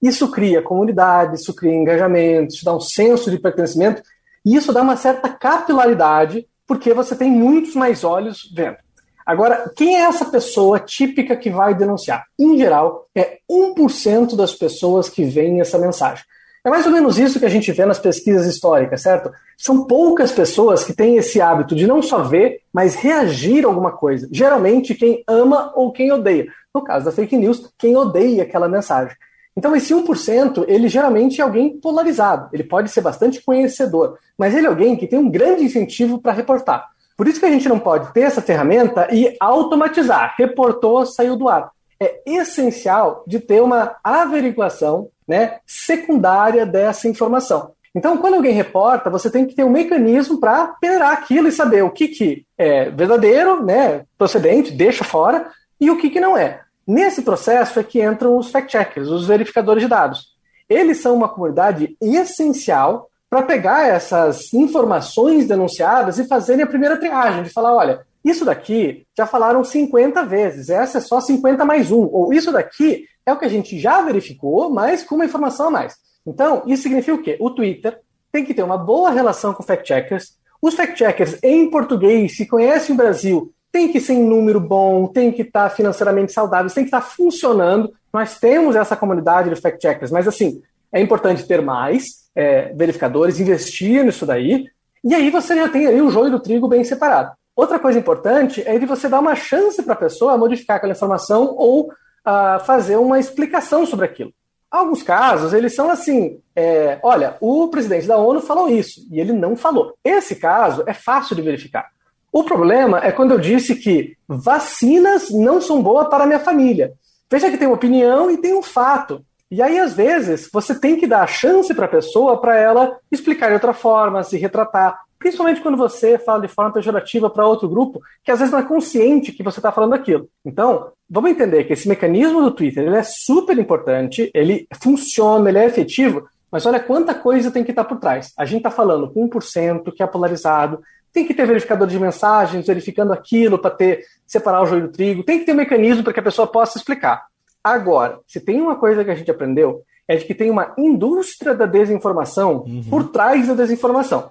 Isso 0.00 0.30
cria 0.30 0.62
comunidade, 0.62 1.36
isso 1.36 1.54
cria 1.54 1.74
engajamento, 1.74 2.54
isso 2.54 2.64
dá 2.64 2.74
um 2.74 2.80
senso 2.80 3.30
de 3.30 3.38
pertencimento 3.38 4.02
e 4.44 4.54
isso 4.54 4.72
dá 4.72 4.82
uma 4.82 4.96
certa 4.96 5.28
capilaridade 5.28 6.46
porque 6.66 6.92
você 6.92 7.14
tem 7.14 7.30
muitos 7.30 7.74
mais 7.74 8.04
olhos 8.04 8.50
vendo. 8.54 8.76
Agora, 9.24 9.72
quem 9.74 9.96
é 9.96 10.02
essa 10.02 10.24
pessoa 10.26 10.78
típica 10.78 11.36
que 11.36 11.50
vai 11.50 11.74
denunciar? 11.74 12.24
Em 12.38 12.56
geral, 12.56 13.08
é 13.14 13.38
1% 13.50 14.36
das 14.36 14.54
pessoas 14.54 15.08
que 15.08 15.24
veem 15.24 15.60
essa 15.60 15.78
mensagem. 15.78 16.24
É 16.66 16.68
mais 16.68 16.84
ou 16.84 16.90
menos 16.90 17.16
isso 17.16 17.38
que 17.38 17.46
a 17.46 17.48
gente 17.48 17.70
vê 17.70 17.86
nas 17.86 18.00
pesquisas 18.00 18.44
históricas, 18.44 19.00
certo? 19.00 19.30
São 19.56 19.86
poucas 19.86 20.32
pessoas 20.32 20.82
que 20.82 20.92
têm 20.92 21.16
esse 21.16 21.40
hábito 21.40 21.76
de 21.76 21.86
não 21.86 22.02
só 22.02 22.24
ver, 22.24 22.60
mas 22.72 22.96
reagir 22.96 23.64
a 23.64 23.68
alguma 23.68 23.92
coisa. 23.92 24.28
Geralmente 24.32 24.92
quem 24.92 25.22
ama 25.28 25.72
ou 25.76 25.92
quem 25.92 26.10
odeia. 26.10 26.48
No 26.74 26.82
caso 26.82 27.04
da 27.04 27.12
fake 27.12 27.36
news, 27.36 27.72
quem 27.78 27.96
odeia 27.96 28.42
aquela 28.42 28.68
mensagem. 28.68 29.16
Então, 29.56 29.76
esse 29.76 29.94
1%, 29.94 30.64
ele 30.66 30.88
geralmente 30.88 31.40
é 31.40 31.44
alguém 31.44 31.78
polarizado. 31.78 32.48
Ele 32.52 32.64
pode 32.64 32.90
ser 32.90 33.00
bastante 33.00 33.40
conhecedor, 33.40 34.18
mas 34.36 34.52
ele 34.52 34.66
é 34.66 34.68
alguém 34.68 34.96
que 34.96 35.06
tem 35.06 35.20
um 35.20 35.30
grande 35.30 35.62
incentivo 35.62 36.20
para 36.20 36.32
reportar. 36.32 36.84
Por 37.16 37.28
isso 37.28 37.38
que 37.38 37.46
a 37.46 37.50
gente 37.50 37.68
não 37.68 37.78
pode 37.78 38.12
ter 38.12 38.22
essa 38.22 38.42
ferramenta 38.42 39.06
e 39.14 39.36
automatizar. 39.38 40.34
Reportou, 40.36 41.06
saiu 41.06 41.36
do 41.36 41.48
ar. 41.48 41.70
É 42.00 42.20
essencial 42.26 43.24
de 43.26 43.40
ter 43.40 43.62
uma 43.62 43.96
averiguação 44.02 45.08
né, 45.26 45.58
secundária 45.66 46.66
dessa 46.66 47.08
informação. 47.08 47.72
Então, 47.94 48.18
quando 48.18 48.34
alguém 48.34 48.52
reporta, 48.52 49.08
você 49.08 49.30
tem 49.30 49.46
que 49.46 49.54
ter 49.54 49.64
um 49.64 49.70
mecanismo 49.70 50.38
para 50.38 50.74
peneirar 50.78 51.12
aquilo 51.12 51.48
e 51.48 51.52
saber 51.52 51.82
o 51.82 51.90
que, 51.90 52.08
que 52.08 52.46
é 52.58 52.90
verdadeiro, 52.90 53.64
né, 53.64 54.04
procedente, 54.18 54.70
deixa 54.70 55.02
fora, 55.02 55.50
e 55.80 55.90
o 55.90 55.96
que, 55.96 56.10
que 56.10 56.20
não 56.20 56.36
é. 56.36 56.60
Nesse 56.86 57.22
processo 57.22 57.80
é 57.80 57.82
que 57.82 58.02
entram 58.02 58.36
os 58.36 58.50
fact-checkers, 58.50 59.08
os 59.08 59.26
verificadores 59.26 59.82
de 59.82 59.88
dados. 59.88 60.26
Eles 60.68 60.98
são 60.98 61.14
uma 61.14 61.28
comunidade 61.28 61.96
essencial 62.00 63.08
para 63.30 63.42
pegar 63.42 63.88
essas 63.88 64.52
informações 64.52 65.48
denunciadas 65.48 66.18
e 66.18 66.28
fazerem 66.28 66.64
a 66.64 66.68
primeira 66.68 66.98
triagem, 66.98 67.42
de 67.42 67.50
falar, 67.50 67.74
olha, 67.74 68.06
isso 68.26 68.44
daqui 68.44 69.06
já 69.16 69.26
falaram 69.26 69.62
50 69.62 70.24
vezes, 70.24 70.68
essa 70.68 70.98
é 70.98 71.00
só 71.00 71.20
50 71.20 71.64
mais 71.64 71.92
um, 71.92 72.08
ou 72.12 72.32
isso 72.32 72.50
daqui 72.50 73.04
é 73.24 73.32
o 73.32 73.38
que 73.38 73.44
a 73.44 73.48
gente 73.48 73.78
já 73.78 74.02
verificou, 74.02 74.68
mas 74.68 75.04
com 75.04 75.14
uma 75.14 75.24
informação 75.24 75.68
a 75.68 75.70
mais. 75.70 75.94
Então, 76.26 76.62
isso 76.66 76.82
significa 76.82 77.14
o 77.14 77.22
quê? 77.22 77.36
O 77.40 77.50
Twitter 77.50 78.00
tem 78.32 78.44
que 78.44 78.52
ter 78.52 78.62
uma 78.62 78.76
boa 78.76 79.10
relação 79.10 79.54
com 79.54 79.62
fact-checkers, 79.62 80.36
os 80.60 80.74
fact-checkers 80.74 81.38
em 81.42 81.70
português, 81.70 82.36
se 82.36 82.46
conhecem 82.46 82.94
o 82.94 82.98
Brasil, 82.98 83.52
tem 83.70 83.92
que 83.92 84.00
ser 84.00 84.14
em 84.14 84.24
número 84.24 84.58
bom, 84.58 85.06
tem 85.06 85.30
que 85.30 85.42
estar 85.42 85.68
tá 85.68 85.70
financeiramente 85.70 86.32
saudável, 86.32 86.72
tem 86.72 86.84
que 86.84 86.88
estar 86.88 87.00
tá 87.00 87.06
funcionando. 87.06 87.92
Nós 88.12 88.38
temos 88.38 88.74
essa 88.74 88.96
comunidade 88.96 89.50
de 89.50 89.60
fact-checkers, 89.60 90.10
mas 90.10 90.26
assim, 90.26 90.60
é 90.92 91.00
importante 91.00 91.46
ter 91.46 91.60
mais 91.60 92.26
é, 92.34 92.72
verificadores, 92.74 93.38
investir 93.38 94.04
nisso 94.04 94.26
daí, 94.26 94.64
e 95.04 95.14
aí 95.14 95.30
você 95.30 95.54
já 95.54 95.68
tem 95.68 95.86
aí 95.86 96.00
o 96.00 96.10
joio 96.10 96.30
do 96.30 96.40
trigo 96.40 96.66
bem 96.66 96.82
separado. 96.82 97.32
Outra 97.56 97.78
coisa 97.78 97.98
importante 97.98 98.62
é 98.66 98.78
de 98.78 98.84
você 98.84 99.08
dar 99.08 99.18
uma 99.18 99.34
chance 99.34 99.82
para 99.82 99.94
a 99.94 99.96
pessoa 99.96 100.36
modificar 100.36 100.76
aquela 100.76 100.92
informação 100.92 101.54
ou 101.56 101.86
uh, 101.86 102.64
fazer 102.66 102.96
uma 102.96 103.18
explicação 103.18 103.86
sobre 103.86 104.04
aquilo. 104.04 104.30
Alguns 104.70 105.02
casos, 105.02 105.54
eles 105.54 105.74
são 105.74 105.88
assim: 105.88 106.38
é, 106.54 106.98
olha, 107.02 107.38
o 107.40 107.68
presidente 107.68 108.06
da 108.06 108.18
ONU 108.18 108.42
falou 108.42 108.68
isso 108.68 109.06
e 109.10 109.18
ele 109.18 109.32
não 109.32 109.56
falou. 109.56 109.94
Esse 110.04 110.36
caso 110.36 110.84
é 110.86 110.92
fácil 110.92 111.34
de 111.34 111.40
verificar. 111.40 111.86
O 112.30 112.44
problema 112.44 113.00
é 113.02 113.10
quando 113.10 113.30
eu 113.30 113.38
disse 113.38 113.74
que 113.76 114.14
vacinas 114.28 115.30
não 115.30 115.58
são 115.58 115.82
boas 115.82 116.08
para 116.08 116.24
a 116.24 116.26
minha 116.26 116.40
família. 116.40 116.92
Veja 117.30 117.50
que 117.50 117.56
tem 117.56 117.66
uma 117.66 117.76
opinião 117.76 118.30
e 118.30 118.36
tem 118.36 118.54
um 118.54 118.62
fato. 118.62 119.24
E 119.50 119.62
aí, 119.62 119.78
às 119.78 119.94
vezes, 119.94 120.50
você 120.52 120.78
tem 120.78 120.96
que 120.96 121.06
dar 121.06 121.22
a 121.22 121.26
chance 121.26 121.72
para 121.72 121.86
a 121.86 121.88
pessoa 121.88 122.38
para 122.38 122.58
ela 122.58 122.98
explicar 123.10 123.48
de 123.48 123.54
outra 123.54 123.72
forma, 123.72 124.22
se 124.22 124.36
retratar. 124.36 125.05
Principalmente 125.18 125.60
quando 125.60 125.76
você 125.76 126.18
fala 126.18 126.42
de 126.42 126.48
forma 126.48 126.72
pejorativa 126.72 127.30
para 127.30 127.46
outro 127.46 127.68
grupo, 127.68 128.00
que 128.22 128.30
às 128.30 128.38
vezes 128.38 128.52
não 128.52 128.60
é 128.60 128.64
consciente 128.64 129.32
que 129.32 129.42
você 129.42 129.58
está 129.58 129.72
falando 129.72 129.94
aquilo. 129.94 130.28
Então, 130.44 130.92
vamos 131.08 131.30
entender 131.30 131.64
que 131.64 131.72
esse 131.72 131.88
mecanismo 131.88 132.42
do 132.42 132.50
Twitter 132.50 132.86
ele 132.86 132.96
é 132.96 133.02
super 133.02 133.58
importante, 133.58 134.30
ele 134.34 134.66
funciona, 134.82 135.48
ele 135.48 135.58
é 135.58 135.66
efetivo, 135.66 136.28
mas 136.50 136.66
olha 136.66 136.80
quanta 136.80 137.14
coisa 137.14 137.50
tem 137.50 137.64
que 137.64 137.70
estar 137.70 137.84
tá 137.84 137.88
por 137.88 137.98
trás. 137.98 138.32
A 138.36 138.44
gente 138.44 138.58
está 138.58 138.70
falando 138.70 139.10
com 139.10 139.28
1% 139.28 139.92
que 139.92 140.02
é 140.02 140.06
polarizado, 140.06 140.80
tem 141.12 141.26
que 141.26 141.32
ter 141.32 141.46
verificador 141.46 141.86
de 141.88 141.98
mensagens, 141.98 142.66
verificando 142.66 143.12
aquilo 143.12 143.58
para 143.58 143.70
ter 143.70 144.04
separar 144.26 144.62
o 144.62 144.66
joio 144.66 144.82
do 144.82 144.92
trigo, 144.92 145.24
tem 145.24 145.38
que 145.38 145.46
ter 145.46 145.52
um 145.52 145.56
mecanismo 145.56 146.04
para 146.04 146.12
que 146.12 146.20
a 146.20 146.22
pessoa 146.22 146.46
possa 146.46 146.76
explicar. 146.76 147.24
Agora, 147.64 148.20
se 148.26 148.38
tem 148.38 148.60
uma 148.60 148.76
coisa 148.76 149.02
que 149.02 149.10
a 149.10 149.14
gente 149.14 149.30
aprendeu, 149.30 149.82
é 150.06 150.16
de 150.16 150.24
que 150.24 150.34
tem 150.34 150.50
uma 150.50 150.72
indústria 150.78 151.54
da 151.54 151.66
desinformação 151.66 152.64
uhum. 152.66 152.84
por 152.88 153.08
trás 153.08 153.48
da 153.48 153.54
desinformação. 153.54 154.28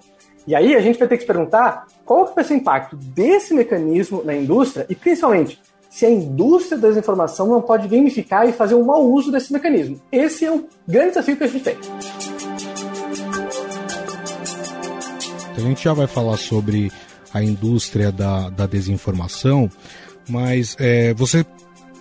E 0.47 0.53
aí 0.53 0.75
a 0.75 0.79
gente 0.79 0.99
vai 0.99 1.07
ter 1.07 1.15
que 1.15 1.21
se 1.21 1.27
perguntar 1.27 1.87
qual 2.05 2.27
que 2.27 2.35
vai 2.35 2.43
ser 2.43 2.53
o 2.53 2.57
impacto 2.57 2.95
desse 2.95 3.53
mecanismo 3.53 4.23
na 4.23 4.35
indústria 4.35 4.85
e 4.87 4.95
principalmente 4.95 5.59
se 5.89 6.05
a 6.05 6.09
indústria 6.09 6.77
da 6.77 6.89
desinformação 6.89 7.47
não 7.47 7.61
pode 7.61 7.87
gamificar 7.87 8.47
e 8.47 8.51
fazer 8.51 8.75
um 8.75 8.83
mau 8.83 9.03
uso 9.03 9.31
desse 9.31 9.51
mecanismo. 9.51 9.99
Esse 10.11 10.45
é 10.45 10.51
o 10.51 10.67
grande 10.87 11.09
desafio 11.09 11.37
que 11.37 11.43
a 11.45 11.47
gente 11.47 11.63
tem. 11.63 11.77
A 15.55 15.59
gente 15.59 15.83
já 15.83 15.93
vai 15.93 16.05
falar 16.05 16.37
sobre 16.37 16.91
a 17.33 17.41
indústria 17.41 18.11
da, 18.11 18.49
da 18.49 18.67
desinformação, 18.67 19.69
mas 20.29 20.75
é, 20.79 21.13
você 21.13 21.45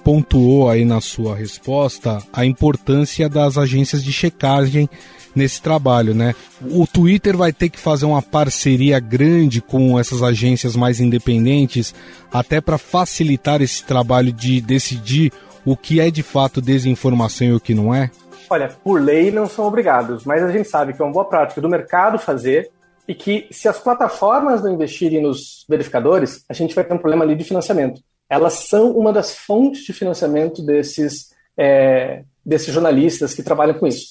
pontuou 0.03 0.69
aí 0.69 0.85
na 0.85 1.01
sua 1.01 1.35
resposta 1.35 2.19
a 2.33 2.45
importância 2.45 3.29
das 3.29 3.57
agências 3.57 4.05
de 4.05 4.13
checagem 4.13 4.89
nesse 5.35 5.61
trabalho, 5.61 6.15
né? 6.15 6.35
O 6.71 6.87
Twitter 6.87 7.37
vai 7.37 7.53
ter 7.53 7.69
que 7.69 7.79
fazer 7.79 8.07
uma 8.07 8.23
parceria 8.23 9.01
grande 9.01 9.61
com 9.61 9.99
essas 9.99 10.23
agências 10.23 10.77
mais 10.77 11.01
independentes, 11.01 11.95
até 12.33 12.61
para 12.61 12.79
facilitar 12.79 13.61
esse 13.63 13.85
trabalho 13.85 14.33
de 14.33 14.61
decidir 14.61 15.33
o 15.65 15.77
que 15.77 16.01
é 16.01 16.11
de 16.11 16.23
fato 16.23 16.61
desinformação 16.61 17.49
e 17.49 17.53
o 17.55 17.61
que 17.61 17.75
não 17.75 17.95
é? 17.95 18.11
Olha, 18.51 18.69
por 18.69 19.01
lei 19.01 19.31
não 19.31 19.47
são 19.47 19.67
obrigados, 19.67 20.25
mas 20.25 20.43
a 20.43 20.51
gente 20.51 20.69
sabe 20.69 20.93
que 20.93 21.01
é 21.01 21.05
uma 21.05 21.13
boa 21.13 21.25
prática 21.25 21.61
do 21.61 21.69
mercado 21.69 22.19
fazer 22.19 22.71
e 23.09 23.15
que 23.15 23.47
se 23.51 23.69
as 23.69 23.79
plataformas 23.79 24.63
não 24.63 24.73
investirem 24.73 25.23
nos 25.23 25.65
verificadores, 25.69 26.45
a 26.49 26.53
gente 26.53 26.75
vai 26.75 26.85
ter 26.85 26.95
um 26.95 26.99
problema 26.99 27.25
ali 27.25 27.35
de 27.35 27.45
financiamento. 27.45 28.01
Elas 28.29 28.55
são 28.69 28.91
uma 28.93 29.13
das 29.13 29.35
fontes 29.37 29.85
de 29.85 29.93
financiamento 29.93 30.65
desses, 30.65 31.31
é, 31.57 32.23
desses 32.45 32.73
jornalistas 32.73 33.35
que 33.35 33.43
trabalham 33.43 33.75
com 33.75 33.87
isso. 33.87 34.09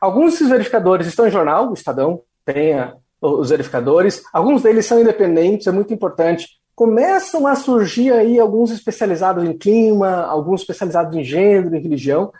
Alguns 0.00 0.32
desses 0.32 0.48
verificadores 0.48 1.06
estão 1.06 1.26
em 1.26 1.30
jornal, 1.30 1.70
o 1.70 1.74
Estadão 1.74 2.22
tem 2.44 2.74
os 3.20 3.50
verificadores, 3.50 4.22
alguns 4.32 4.62
deles 4.62 4.86
são 4.86 5.00
independentes, 5.00 5.66
é 5.66 5.72
muito 5.72 5.92
importante. 5.92 6.60
Começam 6.74 7.46
a 7.46 7.56
surgir 7.56 8.12
aí 8.12 8.38
alguns 8.38 8.70
especializados 8.70 9.42
em 9.44 9.56
clima, 9.56 10.24
alguns 10.24 10.60
especializados 10.60 11.16
em 11.16 11.24
gênero, 11.24 11.74
em 11.74 11.80
religião. 11.80 12.30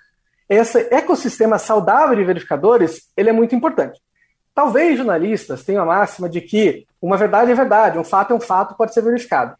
Esse 0.48 0.86
ecossistema 0.92 1.58
saudável 1.58 2.14
de 2.14 2.22
verificadores, 2.22 3.08
ele 3.16 3.30
é 3.30 3.32
muito 3.32 3.54
importante. 3.54 4.00
Talvez 4.54 4.96
jornalistas 4.96 5.64
tenham 5.64 5.82
a 5.82 5.86
máxima 5.86 6.28
de 6.28 6.40
que 6.40 6.86
uma 7.00 7.16
verdade 7.16 7.50
é 7.50 7.54
verdade, 7.54 7.98
um 7.98 8.04
fato 8.04 8.32
é 8.32 8.36
um 8.36 8.40
fato, 8.40 8.76
pode 8.76 8.94
ser 8.94 9.02
verificado. 9.02 9.56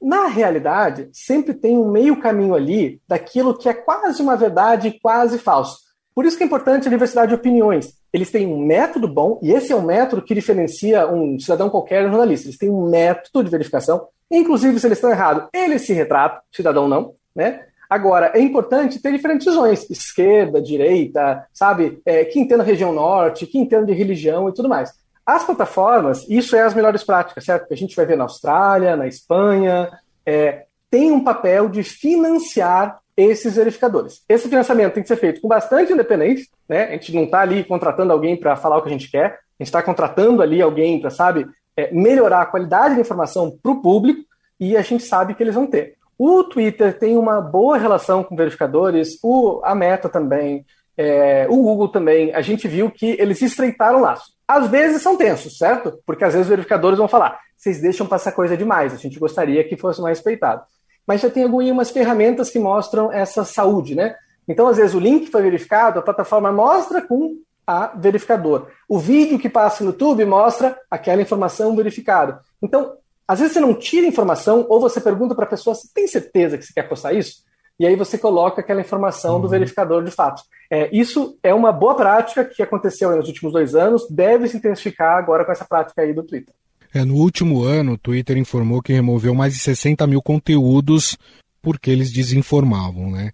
Na 0.00 0.28
realidade, 0.28 1.10
sempre 1.12 1.52
tem 1.52 1.76
um 1.76 1.90
meio 1.90 2.20
caminho 2.20 2.54
ali 2.54 3.00
daquilo 3.06 3.56
que 3.56 3.68
é 3.68 3.74
quase 3.74 4.22
uma 4.22 4.36
verdade 4.36 4.98
quase 5.02 5.38
falso. 5.38 5.89
Por 6.14 6.24
isso 6.24 6.36
que 6.36 6.42
é 6.42 6.46
importante 6.46 6.88
a 6.88 6.90
diversidade 6.90 7.28
de 7.28 7.34
opiniões. 7.34 7.94
Eles 8.12 8.30
têm 8.30 8.46
um 8.46 8.64
método 8.64 9.06
bom, 9.06 9.38
e 9.42 9.52
esse 9.52 9.72
é 9.72 9.76
um 9.76 9.82
método 9.82 10.22
que 10.22 10.34
diferencia 10.34 11.06
um 11.06 11.38
cidadão 11.38 11.70
qualquer 11.70 12.06
um 12.06 12.10
jornalista. 12.10 12.48
Eles 12.48 12.58
têm 12.58 12.68
um 12.68 12.88
método 12.88 13.44
de 13.44 13.50
verificação, 13.50 14.08
inclusive 14.30 14.78
se 14.78 14.86
eles 14.86 14.98
estão 14.98 15.10
errados, 15.10 15.48
eles 15.52 15.82
se 15.82 15.92
retratam, 15.92 16.40
cidadão 16.52 16.88
não, 16.88 17.14
né? 17.34 17.64
Agora, 17.88 18.30
é 18.34 18.40
importante 18.40 19.02
ter 19.02 19.10
diferentes 19.10 19.44
visões, 19.44 19.88
esquerda, 19.90 20.62
direita, 20.62 21.44
sabe? 21.52 22.00
É, 22.06 22.24
que 22.24 22.38
entenda 22.38 22.62
região 22.62 22.92
norte, 22.92 23.46
que 23.46 23.58
entenda 23.58 23.86
de 23.86 23.92
religião 23.92 24.48
e 24.48 24.54
tudo 24.54 24.68
mais. 24.68 24.92
As 25.26 25.44
plataformas, 25.44 26.24
isso 26.28 26.54
é 26.54 26.62
as 26.62 26.72
melhores 26.72 27.02
práticas, 27.02 27.44
certo? 27.44 27.66
Que 27.66 27.74
a 27.74 27.76
gente 27.76 27.96
vai 27.96 28.06
ver 28.06 28.16
na 28.16 28.24
Austrália, 28.24 28.96
na 28.96 29.08
Espanha, 29.08 29.90
é, 30.24 30.66
tem 30.88 31.10
um 31.10 31.22
papel 31.24 31.68
de 31.68 31.82
financiar 31.82 32.99
esses 33.16 33.56
verificadores. 33.56 34.22
Esse 34.28 34.48
financiamento 34.48 34.94
tem 34.94 35.02
que 35.02 35.08
ser 35.08 35.16
feito 35.16 35.40
com 35.40 35.48
bastante 35.48 35.92
independência, 35.92 36.46
né? 36.68 36.84
A 36.84 36.92
gente 36.92 37.14
não 37.14 37.24
está 37.24 37.40
ali 37.40 37.64
contratando 37.64 38.12
alguém 38.12 38.36
para 38.36 38.56
falar 38.56 38.78
o 38.78 38.82
que 38.82 38.88
a 38.88 38.92
gente 38.92 39.10
quer, 39.10 39.26
a 39.26 39.62
gente 39.62 39.68
está 39.68 39.82
contratando 39.82 40.42
ali 40.42 40.62
alguém 40.62 41.00
para, 41.00 41.10
sabe, 41.10 41.46
é, 41.76 41.92
melhorar 41.92 42.42
a 42.42 42.46
qualidade 42.46 42.94
da 42.94 43.00
informação 43.00 43.56
para 43.62 43.72
o 43.72 43.82
público 43.82 44.22
e 44.58 44.76
a 44.76 44.82
gente 44.82 45.04
sabe 45.04 45.34
que 45.34 45.42
eles 45.42 45.54
vão 45.54 45.66
ter. 45.66 45.94
O 46.18 46.44
Twitter 46.44 46.98
tem 46.98 47.16
uma 47.16 47.40
boa 47.40 47.78
relação 47.78 48.22
com 48.22 48.36
verificadores, 48.36 49.18
o, 49.22 49.60
a 49.64 49.74
Meta 49.74 50.08
também, 50.08 50.66
é, 50.96 51.46
o 51.48 51.56
Google 51.56 51.88
também. 51.88 52.34
A 52.34 52.42
gente 52.42 52.68
viu 52.68 52.90
que 52.90 53.16
eles 53.18 53.40
estreitaram 53.40 54.02
laço. 54.02 54.34
Às 54.46 54.68
vezes 54.68 55.00
são 55.00 55.16
tensos, 55.16 55.56
certo? 55.56 55.98
Porque 56.04 56.24
às 56.24 56.34
vezes 56.34 56.46
os 56.46 56.50
verificadores 56.50 56.98
vão 56.98 57.08
falar: 57.08 57.40
vocês 57.56 57.80
deixam 57.80 58.06
passar 58.06 58.32
coisa 58.32 58.56
demais, 58.56 58.92
a 58.92 58.96
gente 58.96 59.18
gostaria 59.18 59.64
que 59.64 59.76
fosse 59.76 60.02
mais 60.02 60.18
respeitado. 60.18 60.62
Mas 61.06 61.20
já 61.20 61.30
tem 61.30 61.44
algumas 61.44 61.90
ferramentas 61.90 62.50
que 62.50 62.58
mostram 62.58 63.12
essa 63.12 63.44
saúde, 63.44 63.94
né? 63.94 64.16
Então, 64.46 64.66
às 64.66 64.76
vezes, 64.76 64.94
o 64.94 65.00
link 65.00 65.30
foi 65.30 65.42
verificado, 65.42 65.98
a 65.98 66.02
plataforma 66.02 66.50
mostra 66.50 67.00
com 67.00 67.36
a 67.66 67.92
verificador. 67.96 68.66
O 68.88 68.98
vídeo 68.98 69.38
que 69.38 69.48
passa 69.48 69.84
no 69.84 69.90
YouTube 69.90 70.24
mostra 70.24 70.76
aquela 70.90 71.22
informação 71.22 71.76
verificada. 71.76 72.40
Então, 72.60 72.94
às 73.28 73.38
vezes 73.38 73.54
você 73.54 73.60
não 73.60 73.74
tira 73.74 74.08
informação 74.08 74.66
ou 74.68 74.80
você 74.80 75.00
pergunta 75.00 75.36
para 75.36 75.44
a 75.44 75.48
pessoa 75.48 75.72
se 75.76 75.92
tem 75.94 76.08
certeza 76.08 76.58
que 76.58 76.64
você 76.64 76.72
quer 76.72 76.88
postar 76.88 77.12
isso? 77.12 77.44
E 77.78 77.86
aí 77.86 77.94
você 77.94 78.18
coloca 78.18 78.60
aquela 78.60 78.80
informação 78.80 79.36
uhum. 79.36 79.42
do 79.42 79.48
verificador 79.48 80.02
de 80.02 80.10
fato. 80.10 80.42
É, 80.68 80.90
isso 80.92 81.38
é 81.42 81.54
uma 81.54 81.70
boa 81.70 81.94
prática 81.94 82.44
que 82.44 82.60
aconteceu 82.60 83.14
nos 83.16 83.28
últimos 83.28 83.52
dois 83.52 83.76
anos, 83.76 84.06
deve 84.10 84.48
se 84.48 84.56
intensificar 84.56 85.16
agora 85.16 85.44
com 85.44 85.52
essa 85.52 85.64
prática 85.64 86.02
aí 86.02 86.12
do 86.12 86.24
Twitter. 86.24 86.52
É, 86.92 87.04
no 87.04 87.14
último 87.14 87.62
ano, 87.62 87.92
o 87.92 87.98
Twitter 87.98 88.36
informou 88.36 88.82
que 88.82 88.92
removeu 88.92 89.34
mais 89.34 89.54
de 89.54 89.60
60 89.60 90.06
mil 90.06 90.20
conteúdos 90.20 91.16
porque 91.62 91.90
eles 91.90 92.10
desinformavam, 92.10 93.10
né? 93.10 93.30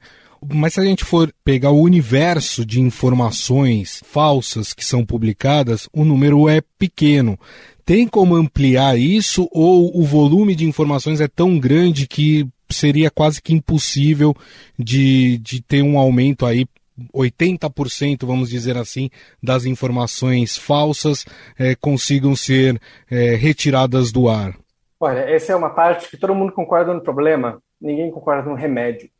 Mas 0.53 0.75
se 0.75 0.81
a 0.81 0.85
gente 0.85 1.05
for 1.05 1.33
pegar 1.45 1.71
o 1.71 1.81
universo 1.81 2.65
de 2.65 2.81
informações 2.81 4.03
falsas 4.05 4.73
que 4.73 4.85
são 4.85 5.05
publicadas, 5.05 5.89
o 5.93 6.05
número 6.05 6.49
é 6.49 6.61
pequeno. 6.79 7.39
Tem 7.85 8.07
como 8.07 8.35
ampliar 8.35 8.99
isso 8.99 9.49
ou 9.51 9.97
o 9.99 10.05
volume 10.05 10.55
de 10.55 10.65
informações 10.65 11.21
é 11.21 11.29
tão 11.29 11.59
grande 11.59 12.07
que 12.07 12.47
seria 12.71 13.11
quase 13.11 13.41
que 13.41 13.55
impossível 13.55 14.35
de, 14.79 15.39
de 15.39 15.63
ter 15.63 15.83
um 15.83 15.99
aumento 15.99 16.45
aí 16.45 16.67
80%, 17.15 18.27
vamos 18.27 18.49
dizer 18.49 18.77
assim, 18.77 19.11
das 19.43 19.65
informações 19.65 20.57
falsas 20.57 21.25
é, 21.59 21.75
consigam 21.75 22.35
ser 22.35 22.81
é, 23.11 23.35
retiradas 23.35 24.11
do 24.11 24.29
ar? 24.29 24.57
Olha, 24.99 25.21
essa 25.21 25.53
é 25.53 25.57
uma 25.57 25.71
parte 25.71 26.09
que 26.09 26.17
todo 26.17 26.35
mundo 26.35 26.53
concorda 26.53 26.95
no 26.95 27.03
problema, 27.03 27.63
ninguém 27.81 28.11
concorda 28.11 28.49
no 28.49 28.57
remédio. 28.57 29.11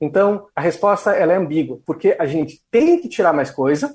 Então, 0.00 0.46
a 0.54 0.60
resposta 0.60 1.12
ela 1.12 1.32
é 1.32 1.36
ambígua, 1.36 1.78
porque 1.86 2.16
a 2.18 2.26
gente 2.26 2.60
tem 2.70 3.00
que 3.00 3.08
tirar 3.08 3.32
mais 3.32 3.50
coisa, 3.50 3.94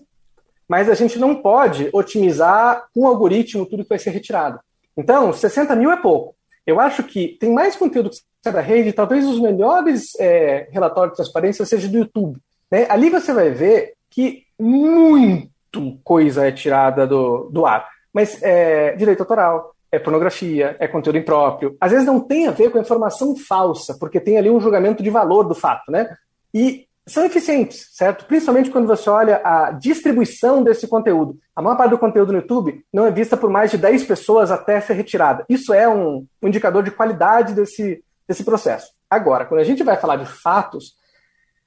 mas 0.68 0.90
a 0.90 0.94
gente 0.94 1.20
não 1.20 1.36
pode 1.36 1.90
otimizar 1.94 2.88
com 2.94 3.02
um 3.02 3.08
algoritmo 3.08 3.66
tudo 3.66 3.84
que 3.84 3.90
vai 3.90 4.00
ser 4.00 4.12
retirado. 4.12 4.60
Então, 4.96 5.32
60 5.32 5.76
mil 5.76 5.92
é 5.92 5.98
pouco. 5.98 6.36
Eu 6.66 6.80
acho 6.80 7.04
que 7.04 7.38
tem 7.40 7.54
mais 7.54 7.76
conteúdo 7.76 8.10
que 8.10 8.18
sai 8.44 8.54
da 8.54 8.62
rede, 8.62 8.92
talvez 8.92 9.26
os 9.26 9.40
melhores 9.40 10.18
é, 10.20 10.68
relatórios 10.72 11.14
de 11.14 11.18
transparência 11.18 11.66
seja 11.66 11.88
do 11.88 12.00
YouTube. 12.00 12.40
Né? 12.72 12.86
Ali 12.90 13.10
você 13.10 13.34
vai 13.34 13.50
ver 13.50 13.94
que 14.10 14.44
muito 14.60 16.00
coisa 16.04 16.48
é 16.48 16.52
tirada 16.52 17.06
do, 17.06 17.50
do 17.52 17.66
ar. 17.66 17.88
Mas 18.14 18.42
é 18.42 18.96
direito 18.96 19.22
autoral, 19.22 19.76
é 19.92 20.00
pornografia, 20.00 20.76
é 20.80 20.88
conteúdo 20.88 21.18
impróprio. 21.18 21.78
Às 21.80 21.92
vezes 21.92 22.06
não 22.06 22.20
tem 22.20 22.48
a 22.48 22.52
ver 22.52 22.72
com 22.72 22.80
informação 22.80 23.36
falsa, 23.36 23.96
porque 24.00 24.20
tem 24.20 24.38
ali 24.38 24.50
um 24.50 24.60
julgamento 24.60 25.04
de 25.04 25.10
valor 25.10 25.44
do 25.44 25.54
fato, 25.54 25.92
né? 25.92 26.16
E 26.54 26.88
são 27.08 27.24
eficientes, 27.26 27.88
certo? 27.94 28.26
Principalmente 28.26 28.70
quando 28.70 28.86
você 28.86 29.10
olha 29.10 29.40
a 29.44 29.72
distribuição 29.72 30.62
desse 30.62 30.88
conteúdo. 30.88 31.40
A 31.56 31.62
maior 31.62 31.78
parte 31.78 31.92
do 31.92 31.98
conteúdo 31.98 32.34
no 32.34 32.40
YouTube 32.40 32.84
não 32.92 33.06
é 33.06 33.12
vista 33.12 33.38
por 33.38 33.50
mais 33.50 33.72
de 33.72 33.78
10 33.78 34.04
pessoas 34.04 34.52
até 34.52 34.82
ser 34.82 34.94
retirada. 34.94 35.46
Isso 35.48 35.74
é 35.74 35.88
um, 35.88 36.26
um 36.42 36.48
indicador 36.48 36.84
de 36.84 36.92
qualidade 36.92 37.54
desse, 37.54 38.04
desse 38.28 38.44
processo. 38.44 38.92
Agora, 39.10 39.46
quando 39.46 39.62
a 39.62 39.64
gente 39.64 39.84
vai 39.84 39.96
falar 39.96 40.18
de 40.18 40.26
fatos, 40.26 40.96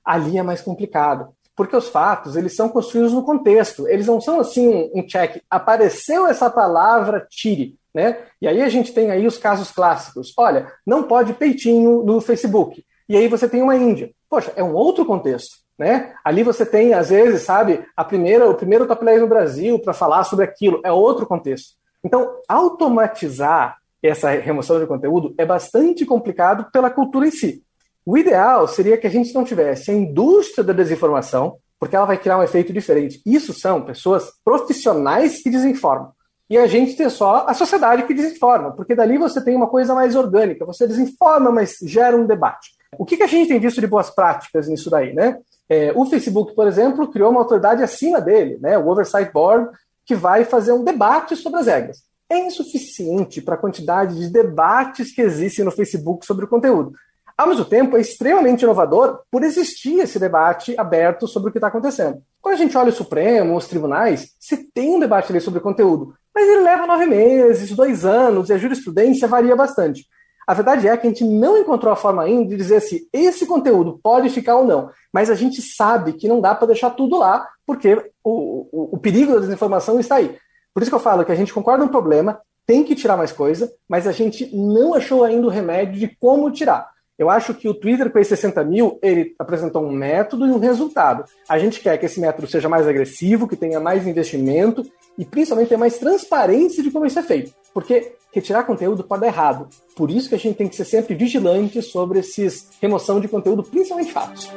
ali 0.05 0.39
é 0.39 0.43
mais 0.43 0.61
complicado. 0.61 1.29
Porque 1.57 1.77
os 1.77 1.89
fatos, 1.89 2.37
eles 2.37 2.57
são 2.57 2.69
construídos 2.69 3.13
no 3.13 3.23
contexto. 3.23 3.87
Eles 3.87 4.07
não 4.07 4.21
são 4.21 4.41
assim 4.41 4.91
um, 4.95 5.07
check. 5.07 5.43
Apareceu 5.51 6.27
essa 6.27 6.49
palavra, 6.49 7.27
tire. 7.29 7.79
Né? 7.93 8.19
E 8.41 8.49
aí 8.49 8.63
a 8.63 8.69
gente 8.69 8.93
tem 8.93 9.11
aí 9.11 9.27
os 9.27 9.37
casos 9.37 9.71
clássicos. 9.71 10.33
Olha, 10.39 10.73
não 10.87 11.03
pode 11.03 11.35
peitinho 11.35 12.03
no 12.03 12.21
Facebook. 12.21 12.85
E 13.09 13.17
aí 13.17 13.29
você 13.29 13.49
tem 13.49 13.61
uma 13.61 13.77
Índia. 13.77 14.11
Poxa, 14.29 14.53
é 14.57 14.63
um 14.63 14.73
outro 14.73 15.05
contexto. 15.05 15.59
Né? 15.79 16.15
Ali 16.25 16.43
você 16.43 16.65
tem, 16.65 16.95
às 16.95 17.11
vezes, 17.11 17.43
sabe, 17.43 17.85
a 17.97 18.05
primeira, 18.05 18.49
o 18.49 18.55
primeiro 18.55 18.87
top 18.87 19.05
10 19.05 19.21
no 19.21 19.27
Brasil 19.27 19.79
para 19.81 19.93
falar 19.93 20.25
sobre 20.25 20.45
aquilo. 20.45 20.81
É 20.85 20.93
outro 20.93 21.27
contexto. 21.27 21.75
Então, 22.03 22.37
automatizar 22.49 23.77
essa 24.03 24.31
remoção 24.31 24.81
de 24.81 24.87
conteúdo 24.87 25.35
é 25.37 25.45
bastante 25.45 26.07
complicado 26.07 26.71
pela 26.73 26.91
cultura 26.91 27.27
em 27.27 27.31
si. 27.31 27.63
O 28.05 28.17
ideal 28.17 28.67
seria 28.67 28.97
que 28.97 29.07
a 29.07 29.11
gente 29.11 29.35
não 29.35 29.45
tivesse 29.45 29.91
a 29.91 29.95
indústria 29.95 30.65
da 30.65 30.73
desinformação, 30.73 31.57
porque 31.79 31.97
ela 31.97 32.07
vai 32.07 32.19
criar 32.19 32.39
um 32.39 32.43
efeito 32.43 32.73
diferente. 32.73 33.21
Isso 33.25 33.53
são 33.53 33.83
pessoas 33.83 34.31
profissionais 34.45 35.43
que 35.43 35.51
desinformam. 35.51 36.13
E 36.49 36.59
a 36.59 36.67
gente 36.67 36.97
ter 36.97 37.09
só 37.11 37.47
a 37.47 37.55
sociedade 37.55 38.03
que 38.03 38.13
desinforma, 38.13 38.73
porque 38.73 38.95
dali 38.95 39.17
você 39.17 39.43
tem 39.43 39.55
uma 39.55 39.69
coisa 39.69 39.95
mais 39.95 40.17
orgânica, 40.17 40.67
você 40.67 40.87
desinforma, 40.87 41.53
mas 41.53 41.79
gera 41.83 42.17
um 42.17 42.27
debate. 42.27 42.71
O 42.99 43.05
que, 43.05 43.17
que 43.17 43.23
a 43.23 43.29
gente 43.29 43.49
tem 43.49 43.61
visto 43.61 43.81
de 43.81 43.87
boas 43.87 44.11
práticas 44.11 44.67
nisso 44.67 44.91
daí, 44.91 45.15
né? 45.15 45.39
É, 45.69 45.93
o 45.95 46.05
Facebook, 46.05 46.53
por 46.57 46.67
exemplo, 46.67 47.09
criou 47.09 47.31
uma 47.31 47.41
autoridade 47.41 47.85
acima 47.85 48.21
dele, 48.21 48.59
né? 48.61 48.77
O 48.77 48.89
Oversight 48.89 49.33
Board, 49.33 49.71
que 50.05 50.17
vai 50.17 50.45
fazer 50.45 50.73
um 50.73 50.83
debate 50.83 51.37
sobre 51.37 51.61
as 51.61 51.67
regras. 51.69 52.03
É 52.29 52.37
insuficiente 52.37 53.41
para 53.41 53.55
a 53.55 53.59
quantidade 53.59 54.19
de 54.19 54.29
debates 54.29 55.15
que 55.15 55.23
existem 55.23 55.65
no 55.65 55.71
Facebook 55.71 56.27
sobre 56.27 56.45
o 56.45 56.49
conteúdo. 56.49 56.93
Ao 57.41 57.47
mesmo 57.47 57.65
tempo, 57.65 57.97
é 57.97 58.03
extremamente 58.03 58.65
inovador 58.65 59.21
por 59.31 59.43
existir 59.43 59.99
esse 59.99 60.19
debate 60.19 60.79
aberto 60.79 61.27
sobre 61.27 61.49
o 61.49 61.53
que 61.53 61.57
está 61.57 61.69
acontecendo. 61.69 62.23
Quando 62.39 62.55
a 62.55 62.59
gente 62.59 62.77
olha 62.77 62.91
o 62.91 62.93
Supremo, 62.93 63.57
os 63.57 63.67
tribunais, 63.67 64.35
se 64.39 64.59
tem 64.59 64.95
um 64.95 65.01
debate 65.01 65.33
ali 65.33 65.41
sobre 65.41 65.59
conteúdo, 65.59 66.13
mas 66.35 66.47
ele 66.47 66.61
leva 66.61 66.87
nove 66.87 67.07
meses, 67.07 67.75
dois 67.75 68.05
anos, 68.05 68.51
e 68.51 68.53
a 68.53 68.59
jurisprudência 68.59 69.27
varia 69.27 69.57
bastante. 69.57 70.05
A 70.47 70.53
verdade 70.53 70.87
é 70.87 70.95
que 70.99 71.07
a 71.07 71.09
gente 71.09 71.25
não 71.25 71.57
encontrou 71.57 71.91
a 71.91 71.97
forma 71.97 72.23
ainda 72.23 72.51
de 72.51 72.57
dizer 72.59 72.83
se 72.83 73.09
esse 73.11 73.47
conteúdo 73.47 73.99
pode 74.03 74.29
ficar 74.29 74.57
ou 74.57 74.67
não, 74.67 74.91
mas 75.11 75.31
a 75.31 75.35
gente 75.35 75.63
sabe 75.63 76.13
que 76.13 76.29
não 76.29 76.43
dá 76.43 76.55
para 76.55 76.67
deixar 76.67 76.91
tudo 76.91 77.17
lá, 77.17 77.49
porque 77.67 77.95
o, 78.23 78.69
o, 78.71 78.97
o 78.97 78.99
perigo 78.99 79.33
da 79.33 79.41
desinformação 79.41 79.99
está 79.99 80.17
aí. 80.17 80.37
Por 80.75 80.83
isso 80.83 80.91
que 80.91 80.95
eu 80.95 81.01
falo 81.01 81.25
que 81.25 81.33
a 81.33 81.37
gente 81.37 81.55
concorda 81.55 81.87
no 81.87 81.91
problema, 81.91 82.39
tem 82.67 82.85
que 82.85 82.95
tirar 82.95 83.17
mais 83.17 83.33
coisa, 83.33 83.73
mas 83.89 84.07
a 84.07 84.13
gente 84.13 84.55
não 84.55 84.93
achou 84.93 85.25
ainda 85.25 85.47
o 85.47 85.51
remédio 85.51 85.99
de 85.99 86.15
como 86.21 86.51
tirar. 86.51 87.00
Eu 87.21 87.29
acho 87.29 87.53
que 87.53 87.69
o 87.69 87.75
Twitter, 87.75 88.11
com 88.11 88.19
esses 88.19 88.41
60 88.41 88.65
mil, 88.65 88.99
ele 89.03 89.35
apresentou 89.39 89.85
um 89.85 89.93
método 89.93 90.47
e 90.47 90.51
um 90.51 90.59
resultado. 90.59 91.27
A 91.47 91.59
gente 91.59 91.79
quer 91.79 91.99
que 91.99 92.07
esse 92.07 92.19
método 92.19 92.47
seja 92.47 92.67
mais 92.67 92.89
agressivo, 92.89 93.47
que 93.47 93.57
tenha 93.57 93.79
mais 93.79 94.07
investimento 94.07 94.83
e 95.19 95.25
principalmente 95.27 95.69
tenha 95.69 95.79
mais 95.79 95.99
transparência 95.99 96.83
de 96.83 96.91
como 96.91 97.05
isso 97.05 97.19
é 97.19 97.23
feito. 97.23 97.53
Porque 97.75 98.15
retirar 98.33 98.63
conteúdo 98.63 99.05
pode 99.05 99.21
dar 99.21 99.27
errado. 99.27 99.69
Por 99.95 100.11
isso 100.11 100.31
que 100.31 100.35
a 100.35 100.39
gente 100.39 100.57
tem 100.57 100.67
que 100.67 100.75
ser 100.75 100.87
sempre 100.87 101.15
vigilante 101.15 101.83
sobre 101.83 102.21
esses 102.21 102.71
remoção 102.81 103.21
de 103.21 103.29
conteúdo, 103.29 103.65
principalmente 103.65 104.13
fatos. 104.13 104.51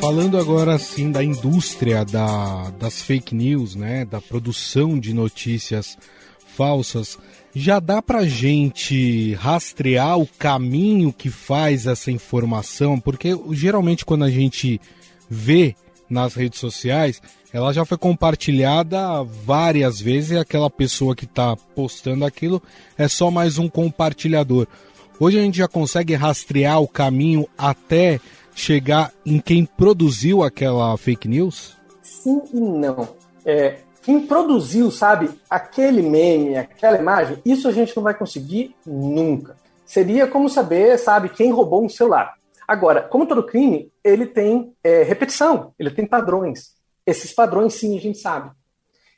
Falando 0.00 0.38
agora 0.38 0.74
assim 0.74 1.10
da 1.10 1.22
indústria 1.22 2.06
da, 2.06 2.70
das 2.78 3.02
fake 3.02 3.34
news, 3.34 3.74
né, 3.74 4.06
da 4.06 4.22
produção 4.22 4.98
de 4.98 5.12
notícias 5.12 5.98
falsas, 6.56 7.18
já 7.58 7.80
dá 7.80 8.02
para 8.02 8.26
gente 8.26 9.32
rastrear 9.32 10.18
o 10.18 10.26
caminho 10.26 11.10
que 11.10 11.30
faz 11.30 11.86
essa 11.86 12.10
informação? 12.10 13.00
Porque 13.00 13.30
geralmente 13.52 14.04
quando 14.04 14.24
a 14.24 14.30
gente 14.30 14.78
vê 15.26 15.74
nas 16.08 16.34
redes 16.34 16.60
sociais, 16.60 17.22
ela 17.50 17.72
já 17.72 17.82
foi 17.86 17.96
compartilhada 17.96 19.22
várias 19.22 19.98
vezes 19.98 20.32
e 20.32 20.36
aquela 20.36 20.68
pessoa 20.68 21.16
que 21.16 21.24
está 21.24 21.56
postando 21.74 22.26
aquilo 22.26 22.62
é 22.98 23.08
só 23.08 23.30
mais 23.30 23.56
um 23.56 23.70
compartilhador. 23.70 24.66
Hoje 25.18 25.38
a 25.38 25.42
gente 25.42 25.56
já 25.56 25.66
consegue 25.66 26.14
rastrear 26.14 26.82
o 26.82 26.86
caminho 26.86 27.48
até 27.56 28.20
chegar 28.54 29.14
em 29.24 29.40
quem 29.40 29.64
produziu 29.64 30.42
aquela 30.42 30.94
fake 30.98 31.26
news? 31.26 31.74
Sim 32.02 32.42
e 32.52 32.60
não. 32.60 33.08
É, 33.46 33.78
quem 34.06 34.24
produziu, 34.24 34.88
sabe, 34.88 35.28
aquele 35.50 36.00
meme, 36.00 36.56
aquela 36.56 36.96
imagem, 36.96 37.42
isso 37.44 37.66
a 37.66 37.72
gente 37.72 37.94
não 37.96 38.04
vai 38.04 38.14
conseguir 38.14 38.72
nunca. 38.86 39.56
Seria 39.84 40.28
como 40.28 40.48
saber, 40.48 40.96
sabe, 40.96 41.28
quem 41.28 41.50
roubou 41.50 41.84
um 41.84 41.88
celular. 41.88 42.34
Agora, 42.68 43.02
como 43.02 43.26
todo 43.26 43.42
crime, 43.42 43.90
ele 44.04 44.24
tem 44.24 44.72
é, 44.84 45.02
repetição, 45.02 45.74
ele 45.76 45.90
tem 45.90 46.06
padrões. 46.06 46.76
Esses 47.04 47.32
padrões, 47.32 47.74
sim, 47.74 47.98
a 47.98 48.00
gente 48.00 48.18
sabe. 48.18 48.52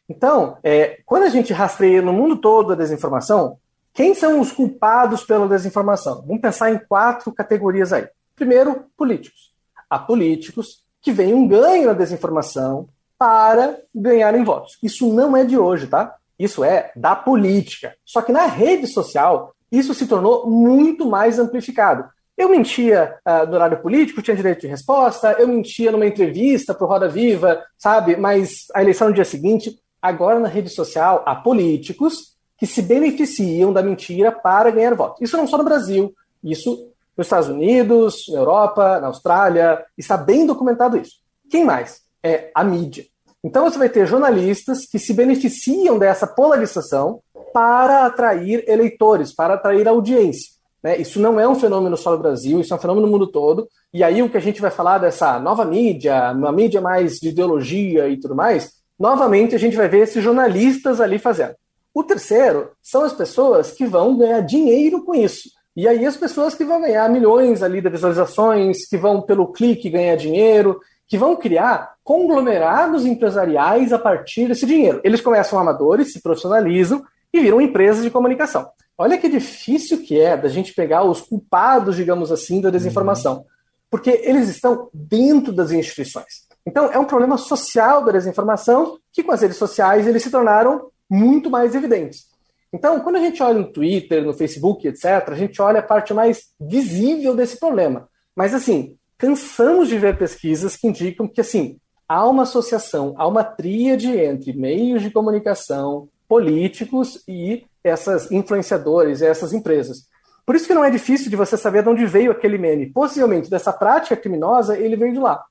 Então, 0.09 0.57
é, 0.62 1.01
quando 1.05 1.24
a 1.24 1.29
gente 1.29 1.53
rastreia 1.53 2.01
no 2.01 2.14
mundo 2.14 2.38
todo 2.38 2.72
a 2.72 2.77
desinformação, 2.77 3.59
quem 3.92 4.14
são 4.14 4.40
os 4.40 4.51
culpados 4.53 5.22
pela 5.22 5.46
desinformação? 5.46 6.24
Vamos 6.27 6.40
pensar 6.40 6.72
em 6.72 6.79
quatro 6.79 7.31
categorias 7.31 7.92
aí. 7.92 8.09
Primeiro, 8.35 8.87
políticos. 8.96 9.53
Há 9.90 9.98
políticos 9.98 10.83
que 11.03 11.12
veem 11.12 11.35
um 11.35 11.46
ganho 11.46 11.88
na 11.88 11.92
desinformação, 11.92 12.88
para 13.18 13.81
ganharem 13.94 14.44
votos. 14.44 14.78
Isso 14.83 15.12
não 15.12 15.37
é 15.37 15.44
de 15.44 15.59
hoje, 15.59 15.87
tá? 15.87 16.14
Isso 16.38 16.62
é 16.62 16.92
da 16.94 17.16
política. 17.16 17.94
Só 18.04 18.22
que 18.22 18.31
na 18.31 18.46
rede 18.46 18.87
social, 18.87 19.52
isso 19.70 19.92
se 19.92 20.07
tornou 20.07 20.48
muito 20.48 21.04
mais 21.04 21.38
amplificado. 21.38 22.04
Eu 22.37 22.48
mentia 22.48 23.16
uh, 23.26 23.46
no 23.48 23.54
horário 23.54 23.83
político, 23.83 24.22
tinha 24.22 24.37
direito 24.37 24.61
de 24.61 24.68
resposta, 24.68 25.33
eu 25.33 25.48
mentia 25.48 25.90
numa 25.90 26.07
entrevista 26.07 26.72
para 26.72 26.85
o 26.85 26.88
Roda 26.88 27.09
Viva, 27.09 27.61
sabe? 27.76 28.16
Mas 28.16 28.66
a 28.72 28.81
eleição 28.81 29.09
no 29.09 29.14
dia 29.14 29.24
seguinte. 29.24 29.76
Agora, 30.00 30.38
na 30.38 30.46
rede 30.46 30.70
social, 30.70 31.24
há 31.26 31.35
políticos 31.35 32.37
que 32.57 32.66
se 32.66 32.81
beneficiam 32.81 33.72
da 33.72 33.83
mentira 33.83 34.31
para 34.31 34.70
ganhar 34.70 34.94
votos. 34.94 35.20
Isso 35.20 35.37
não 35.37 35.48
só 35.48 35.59
no 35.59 35.64
Brasil, 35.64 36.14
isso 36.42 36.88
nos 37.16 37.26
Estados 37.26 37.48
Unidos, 37.48 38.26
na 38.28 38.38
Europa, 38.38 39.00
na 39.00 39.09
Austrália, 39.09 39.85
está 39.96 40.16
bem 40.16 40.46
documentado 40.46 40.96
isso. 40.96 41.16
Quem 41.50 41.64
mais? 41.64 42.02
É 42.22 42.50
a 42.54 42.64
mídia. 42.64 43.04
Então 43.42 43.64
você 43.64 43.78
vai 43.78 43.88
ter 43.88 44.07
jornalistas 44.07 44.87
que 44.87 44.98
se 44.98 45.12
beneficiam 45.12 45.98
dessa 45.98 46.26
polarização 46.26 47.20
para 47.52 48.07
atrair 48.07 48.64
eleitores, 48.66 49.35
para 49.35 49.54
atrair 49.54 49.87
audiência. 49.87 50.59
Né? 50.83 50.98
Isso 50.98 51.20
não 51.20 51.38
é 51.38 51.48
um 51.48 51.54
fenômeno 51.54 51.96
só 51.96 52.12
no 52.12 52.18
Brasil, 52.18 52.61
isso 52.61 52.72
é 52.72 52.76
um 52.76 52.81
fenômeno 52.81 53.07
no 53.07 53.12
mundo 53.12 53.26
todo. 53.26 53.68
E 53.92 54.02
aí 54.02 54.22
o 54.22 54.28
que 54.28 54.37
a 54.37 54.40
gente 54.40 54.61
vai 54.61 54.70
falar 54.70 54.98
dessa 54.98 55.38
nova 55.38 55.64
mídia, 55.64 56.33
uma 56.33 56.52
mídia 56.52 56.81
mais 56.81 57.14
de 57.14 57.28
ideologia 57.28 58.09
e 58.09 58.18
tudo 58.18 58.35
mais, 58.35 58.72
novamente 58.98 59.54
a 59.54 59.59
gente 59.59 59.76
vai 59.76 59.88
ver 59.88 60.02
esses 60.02 60.22
jornalistas 60.22 61.00
ali 61.00 61.18
fazendo. 61.18 61.54
O 61.94 62.04
terceiro 62.04 62.72
são 62.83 63.02
as 63.02 63.12
pessoas 63.12 63.70
que 63.72 63.87
vão 63.87 64.16
ganhar 64.16 64.40
dinheiro 64.40 65.04
com 65.04 65.14
isso. 65.14 65.48
E 65.76 65.87
aí 65.87 66.04
as 66.04 66.16
pessoas 66.16 66.54
que 66.54 66.64
vão 66.64 66.81
ganhar 66.81 67.09
milhões 67.09 67.62
ali 67.62 67.81
de 67.81 67.88
visualizações, 67.88 68.87
que 68.88 68.96
vão 68.96 69.22
pelo 69.22 69.52
clique 69.52 69.88
ganhar 69.88 70.16
dinheiro, 70.16 70.81
que 71.07 71.16
vão 71.16 71.37
criar 71.37 71.94
conglomerados 72.08 73.04
empresariais 73.04 73.92
a 73.92 73.98
partir 73.98 74.48
desse 74.48 74.64
dinheiro. 74.64 74.98
Eles 75.04 75.20
começam 75.20 75.58
amadores, 75.58 76.10
se 76.10 76.22
profissionalizam 76.22 77.04
e 77.30 77.38
viram 77.38 77.60
empresas 77.60 78.02
de 78.02 78.10
comunicação. 78.10 78.66
Olha 78.96 79.18
que 79.18 79.28
difícil 79.28 80.02
que 80.02 80.18
é 80.18 80.34
da 80.34 80.48
gente 80.48 80.72
pegar 80.72 81.04
os 81.04 81.20
culpados, 81.20 81.96
digamos 81.96 82.32
assim, 82.32 82.62
da 82.62 82.70
desinformação. 82.70 83.44
Porque 83.90 84.22
eles 84.24 84.48
estão 84.48 84.88
dentro 84.94 85.52
das 85.52 85.70
instituições. 85.70 86.48
Então, 86.64 86.90
é 86.90 86.98
um 86.98 87.04
problema 87.04 87.36
social 87.36 88.02
da 88.02 88.12
desinformação 88.12 88.98
que, 89.12 89.22
com 89.22 89.32
as 89.32 89.42
redes 89.42 89.58
sociais, 89.58 90.06
eles 90.06 90.22
se 90.22 90.30
tornaram 90.30 90.90
muito 91.10 91.50
mais 91.50 91.74
evidentes. 91.74 92.24
Então, 92.72 93.00
quando 93.00 93.16
a 93.16 93.20
gente 93.20 93.42
olha 93.42 93.58
no 93.58 93.70
Twitter, 93.70 94.24
no 94.24 94.32
Facebook, 94.32 94.88
etc., 94.88 95.04
a 95.26 95.34
gente 95.34 95.60
olha 95.60 95.80
a 95.80 95.82
parte 95.82 96.14
mais 96.14 96.44
visível 96.58 97.36
desse 97.36 97.60
problema. 97.60 98.08
Mas, 98.34 98.54
assim, 98.54 98.96
cansamos 99.18 99.88
de 99.88 99.98
ver 99.98 100.16
pesquisas 100.16 100.74
que 100.74 100.88
indicam 100.88 101.28
que, 101.28 101.42
assim, 101.42 101.78
há 102.08 102.26
uma 102.26 102.44
associação, 102.44 103.14
há 103.18 103.26
uma 103.26 103.44
tríade 103.44 104.08
entre 104.08 104.52
meios 104.52 105.02
de 105.02 105.10
comunicação, 105.10 106.08
políticos 106.26 107.22
e 107.28 107.66
essas 107.84 108.32
influenciadores, 108.32 109.22
essas 109.22 109.52
empresas. 109.52 110.08
Por 110.44 110.56
isso 110.56 110.66
que 110.66 110.74
não 110.74 110.84
é 110.84 110.90
difícil 110.90 111.28
de 111.28 111.36
você 111.36 111.56
saber 111.56 111.82
de 111.82 111.90
onde 111.90 112.06
veio 112.06 112.32
aquele 112.32 112.56
meme. 112.56 112.90
Possivelmente 112.90 113.50
dessa 113.50 113.72
prática 113.72 114.16
criminosa, 114.16 114.78
ele 114.78 114.96
veio 114.96 115.12
de 115.12 115.18
lá. 115.18 115.44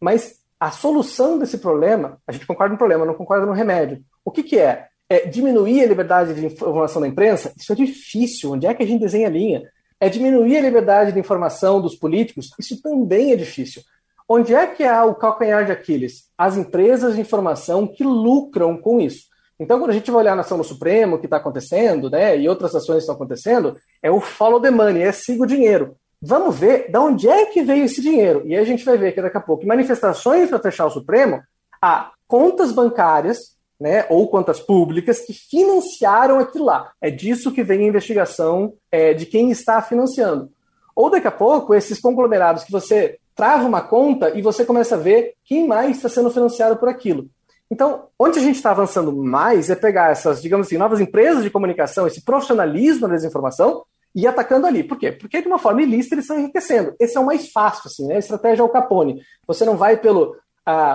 Mas 0.00 0.36
a 0.58 0.70
solução 0.70 1.38
desse 1.38 1.58
problema, 1.58 2.18
a 2.26 2.32
gente 2.32 2.46
concorda 2.46 2.72
no 2.72 2.78
problema, 2.78 3.04
não 3.04 3.14
concorda 3.14 3.44
no 3.44 3.52
remédio. 3.52 4.02
O 4.24 4.30
que, 4.30 4.42
que 4.42 4.58
é? 4.58 4.86
É 5.08 5.26
diminuir 5.26 5.82
a 5.82 5.86
liberdade 5.86 6.34
de 6.34 6.46
informação 6.46 7.02
da 7.02 7.08
imprensa? 7.08 7.52
Isso 7.56 7.72
é 7.72 7.76
difícil. 7.76 8.52
Onde 8.52 8.66
é 8.66 8.74
que 8.74 8.82
a 8.82 8.86
gente 8.86 9.00
desenha 9.00 9.26
a 9.26 9.30
linha? 9.30 9.62
É 9.98 10.08
diminuir 10.08 10.58
a 10.58 10.62
liberdade 10.62 11.12
de 11.12 11.18
informação 11.18 11.80
dos 11.80 11.96
políticos? 11.96 12.50
Isso 12.58 12.80
também 12.80 13.32
é 13.32 13.36
difícil. 13.36 13.82
Onde 14.28 14.54
é 14.54 14.66
que 14.66 14.82
há 14.82 15.04
o 15.04 15.14
calcanhar 15.14 15.64
de 15.64 15.72
Aquiles? 15.72 16.24
As 16.36 16.56
empresas 16.56 17.14
de 17.14 17.20
informação 17.20 17.86
que 17.86 18.02
lucram 18.02 18.76
com 18.76 19.00
isso. 19.00 19.26
Então, 19.58 19.78
quando 19.78 19.90
a 19.90 19.94
gente 19.94 20.10
vai 20.10 20.22
olhar 20.22 20.34
na 20.34 20.42
ação 20.42 20.58
do 20.58 20.64
Supremo, 20.64 21.16
o 21.16 21.18
que 21.18 21.26
está 21.26 21.38
acontecendo, 21.38 22.10
né, 22.10 22.36
e 22.36 22.48
outras 22.48 22.74
ações 22.74 22.98
estão 22.98 23.14
acontecendo, 23.14 23.76
é 24.02 24.10
o 24.10 24.20
follow 24.20 24.60
the 24.60 24.70
money, 24.70 25.02
é 25.02 25.12
siga 25.12 25.44
o 25.44 25.46
dinheiro. 25.46 25.96
Vamos 26.20 26.58
ver 26.58 26.90
de 26.90 26.98
onde 26.98 27.28
é 27.28 27.46
que 27.46 27.62
veio 27.62 27.84
esse 27.84 28.02
dinheiro. 28.02 28.42
E 28.44 28.56
a 28.56 28.64
gente 28.64 28.84
vai 28.84 28.98
ver 28.98 29.12
que 29.12 29.22
daqui 29.22 29.36
a 29.36 29.40
pouco, 29.40 29.66
manifestações 29.66 30.50
para 30.50 30.58
fechar 30.58 30.86
o 30.86 30.90
Supremo, 30.90 31.40
há 31.80 32.10
contas 32.26 32.72
bancárias, 32.72 33.56
né, 33.78 34.06
ou 34.10 34.28
contas 34.28 34.58
públicas 34.58 35.20
que 35.20 35.32
financiaram 35.32 36.38
aquilo 36.38 36.64
lá. 36.64 36.90
É 37.00 37.10
disso 37.10 37.52
que 37.52 37.62
vem 37.62 37.84
a 37.84 37.88
investigação 37.88 38.74
é, 38.90 39.14
de 39.14 39.24
quem 39.24 39.50
está 39.50 39.80
financiando. 39.80 40.50
Ou 40.94 41.10
daqui 41.10 41.28
a 41.28 41.32
pouco, 41.32 41.74
esses 41.74 42.00
conglomerados 42.00 42.64
que 42.64 42.72
você 42.72 43.18
trava 43.36 43.68
uma 43.68 43.82
conta 43.82 44.36
e 44.36 44.42
você 44.42 44.64
começa 44.64 44.96
a 44.96 44.98
ver 44.98 45.34
quem 45.44 45.68
mais 45.68 45.96
está 45.96 46.08
sendo 46.08 46.30
financiado 46.30 46.76
por 46.78 46.88
aquilo. 46.88 47.28
Então, 47.70 48.06
onde 48.18 48.38
a 48.38 48.42
gente 48.42 48.56
está 48.56 48.70
avançando 48.70 49.14
mais 49.14 49.68
é 49.68 49.76
pegar 49.76 50.10
essas, 50.10 50.40
digamos 50.40 50.66
assim, 50.66 50.78
novas 50.78 51.00
empresas 51.00 51.42
de 51.42 51.50
comunicação, 51.50 52.06
esse 52.06 52.24
profissionalismo 52.24 53.06
da 53.06 53.14
desinformação 53.14 53.84
e 54.14 54.26
atacando 54.26 54.66
ali. 54.66 54.82
Por 54.82 54.98
quê? 54.98 55.12
Porque 55.12 55.42
de 55.42 55.48
uma 55.48 55.58
forma 55.58 55.82
ilícita 55.82 56.14
eles 56.14 56.24
estão 56.24 56.38
enriquecendo. 56.38 56.94
Esse 56.98 57.18
é 57.18 57.20
o 57.20 57.26
mais 57.26 57.50
fácil, 57.50 57.82
assim, 57.86 58.06
né? 58.06 58.16
A 58.16 58.20
estratégia 58.20 58.62
é 58.62 58.64
o 58.64 58.70
Capone. 58.70 59.20
Você 59.46 59.64
não 59.64 59.76
vai 59.76 59.96
pelo 59.96 60.34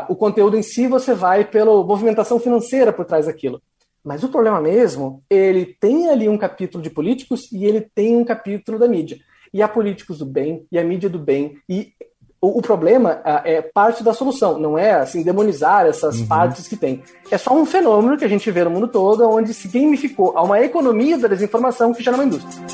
o 0.09 0.15
conteúdo 0.15 0.57
em 0.57 0.61
si, 0.61 0.85
você 0.85 1.13
vai 1.13 1.45
pela 1.45 1.71
movimentação 1.85 2.39
financeira 2.39 2.91
por 2.91 3.05
trás 3.05 3.27
daquilo. 3.27 3.61
Mas 4.03 4.23
o 4.23 4.29
problema 4.29 4.59
mesmo, 4.59 5.23
ele 5.29 5.77
tem 5.79 6.09
ali 6.09 6.27
um 6.27 6.37
capítulo 6.37 6.83
de 6.83 6.89
políticos 6.89 7.49
e 7.53 7.65
ele 7.65 7.81
tem 7.93 8.17
um 8.17 8.25
capítulo 8.25 8.79
da 8.79 8.87
mídia. 8.87 9.17
E 9.53 9.61
há 9.61 9.67
políticos 9.67 10.17
do 10.17 10.25
bem, 10.25 10.65
e 10.71 10.79
a 10.79 10.83
mídia 10.83 11.09
do 11.09 11.19
bem, 11.19 11.57
e 11.69 11.93
o, 12.41 12.57
o, 12.57 12.61
problema 12.61 13.21
é 13.45 13.61
parte 13.61 14.03
da 14.03 14.15
solução, 14.15 14.57
não 14.57 14.75
é 14.75 14.93
assim 14.93 15.21
demonizar 15.21 15.85
essas 15.85 16.19
uhum. 16.19 16.27
partes 16.27 16.67
que 16.67 16.75
tem. 16.75 17.03
É 17.29 17.37
só 17.37 17.53
um 17.53 17.65
fenômeno 17.67 18.17
que 18.17 18.25
a 18.25 18.27
gente 18.27 18.49
vê 18.49 18.63
no 18.63 18.71
mundo 18.71 18.87
todo, 18.87 19.29
onde 19.29 19.53
se 19.53 19.67
gamificou 19.67 20.35
a 20.35 20.41
uma 20.41 20.59
economia 20.59 21.19
da 21.19 21.27
desinformação 21.27 21.93
que 21.93 22.03
não 22.03 22.13
é 22.13 22.15
uma 22.15 22.25
indústria. 22.25 22.65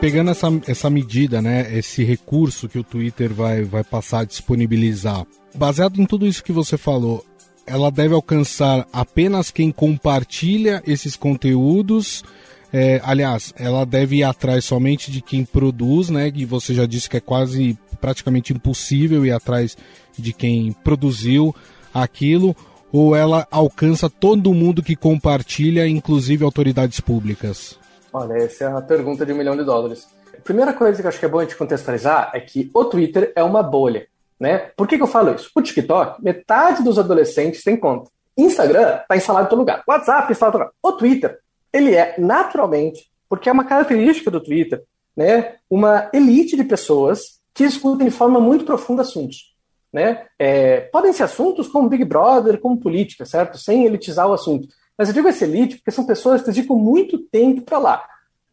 Pegando 0.00 0.32
essa, 0.32 0.48
essa 0.66 0.90
medida, 0.90 1.40
né, 1.40 1.72
esse 1.78 2.02
recurso 2.02 2.68
que 2.68 2.76
o 2.76 2.82
Twitter 2.82 3.32
vai, 3.32 3.62
vai 3.62 3.84
passar 3.84 4.20
a 4.20 4.24
disponibilizar, 4.24 5.24
baseado 5.54 6.00
em 6.00 6.06
tudo 6.06 6.26
isso 6.26 6.42
que 6.42 6.50
você 6.50 6.76
falou, 6.76 7.24
ela 7.64 7.88
deve 7.88 8.12
alcançar 8.12 8.84
apenas 8.92 9.52
quem 9.52 9.70
compartilha 9.70 10.82
esses 10.84 11.14
conteúdos 11.14 12.24
é, 12.72 13.00
aliás, 13.04 13.52
ela 13.58 13.84
deve 13.84 14.16
ir 14.16 14.24
atrás 14.24 14.64
somente 14.64 15.10
de 15.10 15.20
quem 15.20 15.44
produz, 15.44 16.08
né? 16.08 16.32
E 16.34 16.44
você 16.44 16.72
já 16.72 16.86
disse 16.86 17.08
que 17.08 17.18
é 17.18 17.20
quase 17.20 17.78
praticamente 18.00 18.52
impossível 18.52 19.24
ir 19.26 19.32
atrás 19.32 19.76
de 20.18 20.32
quem 20.32 20.72
produziu 20.72 21.54
aquilo, 21.92 22.56
ou 22.92 23.14
ela 23.14 23.46
alcança 23.50 24.08
todo 24.08 24.54
mundo 24.54 24.82
que 24.82 24.96
compartilha, 24.96 25.86
inclusive 25.86 26.44
autoridades 26.44 27.00
públicas? 27.00 27.78
Olha, 28.12 28.34
essa 28.34 28.64
é 28.64 28.66
a 28.72 28.80
pergunta 28.80 29.24
de 29.24 29.32
um 29.32 29.36
milhão 29.36 29.56
de 29.56 29.64
dólares. 29.64 30.06
A 30.36 30.40
primeira 30.40 30.72
coisa 30.72 31.00
que 31.00 31.06
eu 31.06 31.08
acho 31.08 31.18
que 31.18 31.24
é 31.24 31.28
bom 31.28 31.38
a 31.38 31.44
gente 31.44 31.56
contextualizar 31.56 32.30
é 32.34 32.40
que 32.40 32.70
o 32.74 32.84
Twitter 32.84 33.32
é 33.36 33.42
uma 33.42 33.62
bolha. 33.62 34.06
Né? 34.40 34.58
Por 34.76 34.88
que, 34.88 34.96
que 34.96 35.02
eu 35.02 35.06
falo 35.06 35.34
isso? 35.34 35.50
O 35.54 35.62
TikTok, 35.62 36.22
metade 36.22 36.82
dos 36.82 36.98
adolescentes 36.98 37.62
tem 37.62 37.76
conta. 37.76 38.10
Instagram 38.36 38.98
está 39.02 39.16
instalado 39.16 39.46
em 39.46 39.50
todo 39.50 39.58
lugar. 39.60 39.82
WhatsApp 39.86 40.32
instalado 40.32 40.56
em 40.56 40.60
todo 40.60 40.68
lugar. 40.68 40.74
O 40.82 40.92
Twitter 40.92 41.38
ele 41.72 41.94
é 41.94 42.14
naturalmente, 42.18 43.10
porque 43.28 43.48
é 43.48 43.52
uma 43.52 43.64
característica 43.64 44.30
do 44.30 44.42
Twitter, 44.42 44.82
né, 45.16 45.56
uma 45.70 46.10
elite 46.12 46.56
de 46.56 46.64
pessoas 46.64 47.40
que 47.54 47.66
discutem 47.66 48.08
de 48.08 48.12
forma 48.12 48.40
muito 48.40 48.64
profunda 48.64 49.02
assuntos. 49.02 49.52
Né? 49.92 50.24
É, 50.38 50.80
podem 50.80 51.12
ser 51.12 51.24
assuntos 51.24 51.68
como 51.68 51.88
Big 51.88 52.04
Brother, 52.04 52.58
como 52.58 52.80
política, 52.80 53.26
certo? 53.26 53.58
Sem 53.58 53.84
elitizar 53.84 54.26
o 54.26 54.32
assunto. 54.32 54.66
Mas 54.96 55.08
eu 55.08 55.14
digo 55.14 55.28
essa 55.28 55.44
elite 55.44 55.76
porque 55.76 55.90
são 55.90 56.06
pessoas 56.06 56.40
que 56.40 56.46
dedicam 56.46 56.76
muito 56.76 57.18
tempo 57.18 57.60
para 57.60 57.78
lá. 57.78 58.04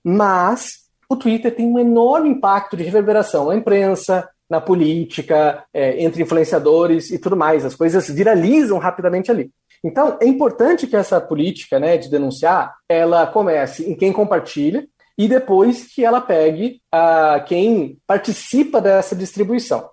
Mas 0.03 0.89
o 1.07 1.15
Twitter 1.15 1.55
tem 1.55 1.65
um 1.65 1.79
enorme 1.79 2.29
impacto 2.29 2.75
de 2.75 2.83
reverberação 2.83 3.47
na 3.47 3.55
imprensa, 3.55 4.29
na 4.49 4.59
política, 4.59 5.63
é, 5.73 6.03
entre 6.03 6.23
influenciadores 6.23 7.09
e 7.09 7.17
tudo 7.17 7.37
mais. 7.37 7.63
As 7.63 7.75
coisas 7.75 8.09
viralizam 8.09 8.77
rapidamente 8.77 9.31
ali. 9.31 9.49
Então, 9.83 10.17
é 10.21 10.25
importante 10.25 10.87
que 10.87 10.95
essa 10.95 11.21
política 11.21 11.79
né, 11.79 11.97
de 11.97 12.09
denunciar, 12.09 12.75
ela 12.87 13.25
comece 13.27 13.89
em 13.89 13.95
quem 13.95 14.11
compartilha 14.11 14.87
e 15.17 15.27
depois 15.27 15.85
que 15.93 16.03
ela 16.03 16.21
pegue 16.21 16.81
a 16.91 17.43
quem 17.45 17.97
participa 18.05 18.81
dessa 18.81 19.15
distribuição. 19.15 19.89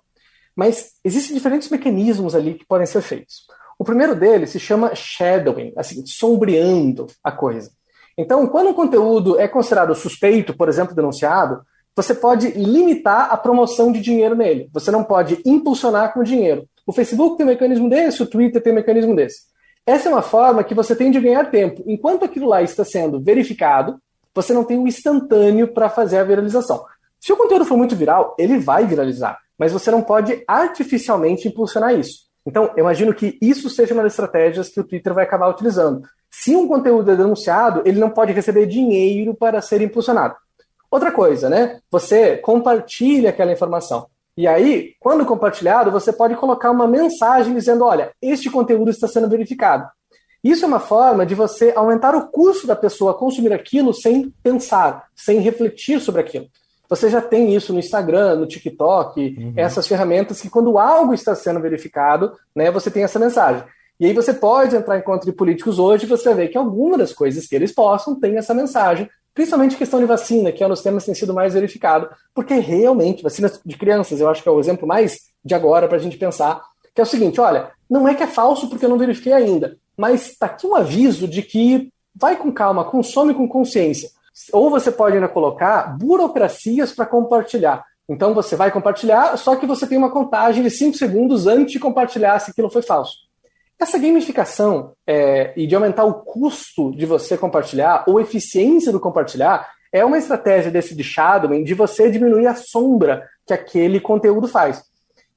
Mas 0.55 0.93
existem 1.03 1.35
diferentes 1.35 1.69
mecanismos 1.69 2.33
ali 2.33 2.55
que 2.55 2.65
podem 2.65 2.87
ser 2.87 3.01
feitos. 3.01 3.45
O 3.79 3.83
primeiro 3.83 4.15
deles 4.15 4.49
se 4.49 4.59
chama 4.59 4.95
shadowing, 4.95 5.71
assim, 5.77 6.05
sombreando 6.05 7.07
a 7.23 7.31
coisa. 7.31 7.69
Então, 8.17 8.47
quando 8.47 8.69
um 8.69 8.73
conteúdo 8.73 9.39
é 9.39 9.47
considerado 9.47 9.93
suspeito, 9.93 10.55
por 10.55 10.67
exemplo, 10.67 10.95
denunciado, 10.95 11.61
você 11.95 12.15
pode 12.15 12.49
limitar 12.51 13.31
a 13.31 13.37
promoção 13.37 13.91
de 13.91 14.01
dinheiro 14.01 14.35
nele. 14.35 14.69
Você 14.73 14.89
não 14.91 15.03
pode 15.03 15.41
impulsionar 15.45 16.13
com 16.13 16.23
dinheiro. 16.23 16.67
O 16.85 16.93
Facebook 16.93 17.37
tem 17.37 17.45
um 17.45 17.49
mecanismo 17.49 17.89
desse, 17.89 18.23
o 18.23 18.25
Twitter 18.25 18.61
tem 18.61 18.71
um 18.71 18.77
mecanismo 18.77 19.15
desse. 19.15 19.46
Essa 19.87 20.09
é 20.09 20.11
uma 20.11 20.21
forma 20.21 20.65
que 20.65 20.75
você 20.75 20.93
tem 20.93 21.09
de 21.09 21.17
ganhar 21.17 21.49
tempo. 21.49 21.81
Enquanto 21.87 22.25
aquilo 22.25 22.49
lá 22.49 22.61
está 22.61 22.83
sendo 22.83 23.21
verificado, 23.21 23.97
você 24.35 24.53
não 24.53 24.65
tem 24.65 24.77
o 24.77 24.81
um 24.81 24.87
instantâneo 24.87 25.69
para 25.69 25.89
fazer 25.89 26.17
a 26.17 26.25
viralização. 26.25 26.83
Se 27.21 27.31
o 27.31 27.37
conteúdo 27.37 27.63
for 27.63 27.77
muito 27.77 27.95
viral, 27.95 28.35
ele 28.37 28.57
vai 28.59 28.85
viralizar, 28.85 29.39
mas 29.57 29.71
você 29.71 29.89
não 29.89 30.01
pode 30.01 30.43
artificialmente 30.45 31.47
impulsionar 31.47 31.97
isso. 31.97 32.27
Então, 32.45 32.65
eu 32.75 32.79
imagino 32.79 33.13
que 33.13 33.37
isso 33.41 33.69
seja 33.69 33.93
uma 33.93 34.03
das 34.03 34.11
estratégias 34.11 34.67
que 34.67 34.81
o 34.81 34.83
Twitter 34.83 35.13
vai 35.13 35.23
acabar 35.23 35.47
utilizando. 35.47 36.01
Se 36.29 36.53
um 36.53 36.67
conteúdo 36.67 37.09
é 37.09 37.15
denunciado, 37.15 37.81
ele 37.85 37.97
não 37.97 38.09
pode 38.09 38.33
receber 38.33 38.65
dinheiro 38.65 39.33
para 39.35 39.61
ser 39.61 39.81
impulsionado. 39.81 40.35
Outra 40.91 41.13
coisa, 41.13 41.49
né? 41.49 41.79
Você 41.89 42.35
compartilha 42.35 43.29
aquela 43.29 43.53
informação. 43.53 44.07
E 44.37 44.47
aí, 44.47 44.93
quando 44.99 45.25
compartilhado, 45.25 45.89
você 45.89 46.13
pode 46.13 46.35
colocar 46.35 46.69
uma 46.69 46.87
mensagem 46.87 47.55
dizendo: 47.55 47.83
olha, 47.83 48.11
este 48.21 48.51
conteúdo 48.51 48.91
está 48.91 49.07
sendo 49.07 49.27
verificado. 49.27 49.89
Isso 50.43 50.63
é 50.63 50.67
uma 50.67 50.79
forma 50.79 51.25
de 51.25 51.33
você 51.33 51.73
aumentar 51.75 52.15
o 52.15 52.27
custo 52.27 52.67
da 52.67 52.75
pessoa 52.75 53.15
consumir 53.15 53.51
aquilo 53.51 53.91
sem 53.93 54.31
pensar, 54.43 55.07
sem 55.15 55.39
refletir 55.39 55.99
sobre 55.99 56.21
aquilo. 56.21 56.45
Você 56.87 57.09
já 57.09 57.19
tem 57.19 57.53
isso 57.53 57.73
no 57.73 57.79
Instagram, 57.79 58.35
no 58.35 58.47
TikTok, 58.47 59.19
uhum. 59.19 59.53
essas 59.57 59.87
ferramentas 59.87 60.39
que 60.39 60.49
quando 60.49 60.77
algo 60.77 61.13
está 61.13 61.35
sendo 61.35 61.59
verificado, 61.59 62.31
né, 62.55 62.71
você 62.71 62.89
tem 62.89 63.03
essa 63.03 63.19
mensagem. 63.19 63.63
E 63.99 64.05
aí 64.05 64.13
você 64.13 64.33
pode 64.33 64.75
entrar 64.75 64.97
em 64.97 65.01
conta 65.01 65.25
de 65.25 65.33
políticos 65.33 65.79
hoje 65.79 66.05
e 66.05 66.07
você 66.07 66.33
ver 66.33 66.47
que 66.49 66.57
algumas 66.57 66.99
das 66.99 67.13
coisas 67.13 67.47
que 67.47 67.55
eles 67.55 67.73
possam 67.73 68.17
têm 68.17 68.37
essa 68.37 68.53
mensagem 68.53 69.09
principalmente 69.37 69.77
questão 69.77 69.99
de 69.99 70.07
vacina, 70.07 70.51
que 70.51 70.63
é 70.63 70.65
um 70.65 70.69
dos 70.71 70.81
temas 70.81 71.03
que 71.03 71.11
tem 71.11 71.15
sido 71.15 71.31
mais 71.31 71.53
verificado, 71.53 72.09
porque 72.33 72.55
realmente, 72.55 73.21
vacina 73.21 73.51
de 73.63 73.77
crianças, 73.77 74.19
eu 74.19 74.27
acho 74.27 74.41
que 74.41 74.49
é 74.49 74.51
o 74.51 74.59
exemplo 74.59 74.87
mais 74.87 75.27
de 75.45 75.53
agora 75.53 75.87
para 75.87 75.97
a 75.97 75.99
gente 75.99 76.17
pensar, 76.17 76.59
que 76.93 76.99
é 76.99 77.03
o 77.03 77.05
seguinte, 77.05 77.39
olha, 77.39 77.69
não 77.87 78.07
é 78.07 78.15
que 78.15 78.23
é 78.23 78.27
falso 78.27 78.67
porque 78.67 78.83
eu 78.83 78.89
não 78.89 78.97
verifiquei 78.97 79.33
ainda, 79.33 79.77
mas 79.95 80.29
está 80.29 80.47
aqui 80.47 80.65
um 80.65 80.75
aviso 80.75 81.27
de 81.27 81.43
que 81.43 81.93
vai 82.15 82.35
com 82.35 82.51
calma, 82.51 82.83
consome 82.83 83.31
com 83.31 83.47
consciência. 83.47 84.09
Ou 84.51 84.71
você 84.71 84.91
pode 84.91 85.15
ainda 85.15 85.27
colocar 85.27 85.95
burocracias 85.95 86.91
para 86.91 87.05
compartilhar. 87.05 87.85
Então 88.09 88.33
você 88.33 88.55
vai 88.55 88.71
compartilhar, 88.71 89.37
só 89.37 89.55
que 89.55 89.67
você 89.67 89.85
tem 89.85 89.99
uma 89.99 90.09
contagem 90.09 90.63
de 90.63 90.71
5 90.71 90.97
segundos 90.97 91.45
antes 91.45 91.73
de 91.73 91.79
compartilhar 91.79 92.39
se 92.39 92.49
aquilo 92.49 92.71
foi 92.71 92.81
falso. 92.81 93.26
Essa 93.79 93.99
gamificação 93.99 94.93
é, 95.05 95.53
e 95.55 95.67
de 95.67 95.75
aumentar 95.75 96.03
o 96.03 96.15
custo 96.15 96.91
de 96.95 97.05
você 97.05 97.37
compartilhar 97.37 98.05
ou 98.07 98.19
eficiência 98.19 98.91
do 98.91 98.99
compartilhar 98.99 99.69
é 99.91 100.03
uma 100.03 100.17
estratégia 100.17 100.71
desse 100.71 100.95
de 100.95 101.03
shadowing 101.03 101.63
de 101.63 101.73
você 101.75 102.09
diminuir 102.09 102.47
a 102.47 102.55
sombra 102.55 103.27
que 103.45 103.53
aquele 103.53 103.99
conteúdo 103.99 104.47
faz. 104.47 104.83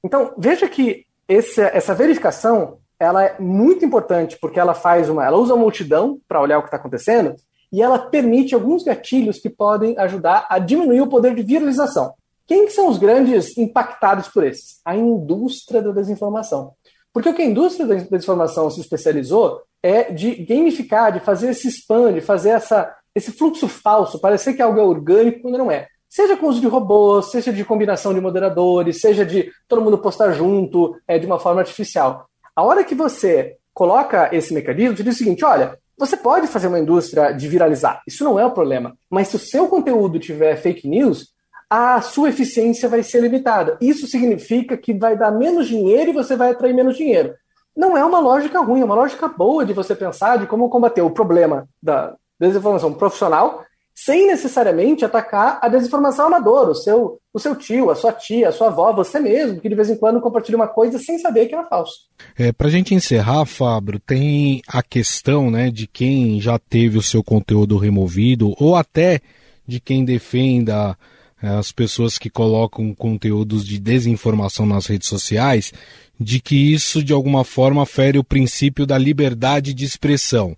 Então 0.03 0.33
veja 0.37 0.67
que 0.67 1.05
esse, 1.27 1.61
essa 1.61 1.93
verificação 1.93 2.79
ela 2.99 3.23
é 3.23 3.39
muito 3.39 3.85
importante 3.85 4.37
porque 4.39 4.59
ela 4.59 4.73
faz 4.73 5.07
uma, 5.07 5.25
ela 5.25 5.37
usa 5.37 5.53
a 5.53 5.57
multidão 5.57 6.19
para 6.27 6.41
olhar 6.41 6.57
o 6.57 6.61
que 6.61 6.67
está 6.67 6.77
acontecendo 6.77 7.35
e 7.71 7.81
ela 7.81 7.97
permite 7.97 8.53
alguns 8.53 8.83
gatilhos 8.83 9.39
que 9.39 9.49
podem 9.49 9.97
ajudar 9.97 10.45
a 10.49 10.59
diminuir 10.59 11.01
o 11.01 11.07
poder 11.07 11.33
de 11.33 11.43
viralização. 11.43 12.13
Quem 12.45 12.65
que 12.65 12.73
são 12.73 12.89
os 12.89 12.97
grandes 12.97 13.57
impactados 13.57 14.27
por 14.27 14.43
esses? 14.43 14.81
A 14.83 14.95
indústria 14.95 15.81
da 15.81 15.91
desinformação. 15.91 16.73
Porque 17.13 17.29
o 17.29 17.33
que 17.33 17.41
a 17.41 17.45
indústria 17.45 17.85
da 17.85 17.95
desinformação 17.95 18.69
se 18.69 18.79
especializou 18.79 19.61
é 19.83 20.11
de 20.11 20.35
gamificar, 20.35 21.11
de 21.11 21.19
fazer 21.19 21.49
esse 21.49 21.67
spam, 21.67 22.13
de 22.13 22.21
fazer 22.21 22.49
essa, 22.49 22.95
esse 23.13 23.31
fluxo 23.31 23.67
falso, 23.67 24.19
parecer 24.19 24.53
que 24.53 24.61
algo 24.61 24.79
é 24.79 24.83
orgânico 24.83 25.41
quando 25.41 25.57
não 25.57 25.71
é. 25.71 25.87
Seja 26.07 26.35
com 26.35 26.47
uso 26.47 26.59
de 26.59 26.67
robôs, 26.67 27.31
seja 27.31 27.53
de 27.53 27.63
combinação 27.63 28.13
de 28.13 28.21
moderadores, 28.21 28.99
seja 28.99 29.25
de 29.25 29.49
todo 29.67 29.81
mundo 29.81 29.97
postar 29.97 30.33
junto, 30.33 30.95
é, 31.07 31.17
de 31.17 31.25
uma 31.25 31.39
forma 31.39 31.61
artificial. 31.61 32.27
A 32.55 32.63
hora 32.63 32.83
que 32.83 32.93
você 32.93 33.55
coloca 33.73 34.29
esse 34.33 34.53
mecanismo, 34.53 34.97
você 34.97 35.03
diz 35.03 35.15
o 35.15 35.17
seguinte: 35.17 35.45
olha, 35.45 35.77
você 35.97 36.17
pode 36.17 36.47
fazer 36.47 36.67
uma 36.67 36.79
indústria 36.79 37.31
de 37.31 37.47
viralizar, 37.47 38.01
isso 38.07 38.23
não 38.23 38.39
é 38.39 38.45
o 38.45 38.51
problema. 38.51 38.95
Mas 39.09 39.29
se 39.29 39.35
o 39.35 39.39
seu 39.39 39.67
conteúdo 39.67 40.19
tiver 40.19 40.57
fake 40.57 40.87
news, 40.87 41.29
a 41.73 42.01
sua 42.01 42.27
eficiência 42.27 42.89
vai 42.89 43.01
ser 43.01 43.21
limitada. 43.21 43.77
Isso 43.79 44.05
significa 44.05 44.75
que 44.75 44.93
vai 44.93 45.17
dar 45.17 45.31
menos 45.31 45.69
dinheiro 45.69 46.09
e 46.09 46.13
você 46.13 46.35
vai 46.35 46.51
atrair 46.51 46.73
menos 46.73 46.97
dinheiro. 46.97 47.33
Não 47.73 47.95
é 47.95 48.03
uma 48.03 48.19
lógica 48.19 48.59
ruim, 48.59 48.81
é 48.81 48.83
uma 48.85 48.93
lógica 48.93 49.29
boa 49.29 49.65
de 49.65 49.71
você 49.71 49.95
pensar 49.95 50.37
de 50.37 50.45
como 50.45 50.67
combater 50.67 51.01
o 51.01 51.09
problema 51.09 51.69
da 51.81 52.13
desinformação 52.37 52.93
profissional 52.93 53.63
sem 53.95 54.27
necessariamente 54.27 55.05
atacar 55.05 55.59
a 55.61 55.69
desinformação 55.69 56.27
amadora, 56.27 56.71
o 56.71 56.75
seu, 56.75 57.19
o 57.33 57.39
seu 57.39 57.55
tio, 57.55 57.89
a 57.89 57.95
sua 57.95 58.11
tia, 58.11 58.49
a 58.49 58.51
sua 58.51 58.67
avó, 58.67 58.91
você 58.91 59.19
mesmo, 59.19 59.61
que 59.61 59.69
de 59.69 59.75
vez 59.75 59.89
em 59.89 59.95
quando 59.95 60.19
compartilha 60.19 60.57
uma 60.57 60.67
coisa 60.67 60.99
sem 60.99 61.19
saber 61.19 61.45
que 61.45 61.55
era 61.55 61.67
falso. 61.67 61.93
É, 62.37 62.51
Para 62.51 62.67
a 62.67 62.71
gente 62.71 62.93
encerrar, 62.93 63.45
Fábio, 63.45 63.97
tem 63.99 64.61
a 64.67 64.83
questão 64.83 65.49
né, 65.49 65.69
de 65.69 65.87
quem 65.87 66.41
já 66.41 66.59
teve 66.59 66.97
o 66.97 67.01
seu 67.01 67.23
conteúdo 67.23 67.77
removido 67.77 68.53
ou 68.59 68.75
até 68.75 69.21
de 69.65 69.79
quem 69.79 70.03
defenda 70.03 70.97
é, 70.97 71.10
as 71.41 71.71
pessoas 71.71 72.17
que 72.17 72.29
colocam 72.29 72.93
conteúdos 72.93 73.65
de 73.65 73.79
desinformação 73.79 74.65
nas 74.65 74.85
redes 74.85 75.07
sociais, 75.07 75.73
de 76.19 76.39
que 76.39 76.73
isso 76.73 77.03
de 77.03 77.13
alguma 77.13 77.43
forma 77.43 77.85
fere 77.85 78.19
o 78.19 78.23
princípio 78.23 78.85
da 78.85 78.97
liberdade 78.97 79.73
de 79.73 79.83
expressão. 79.83 80.55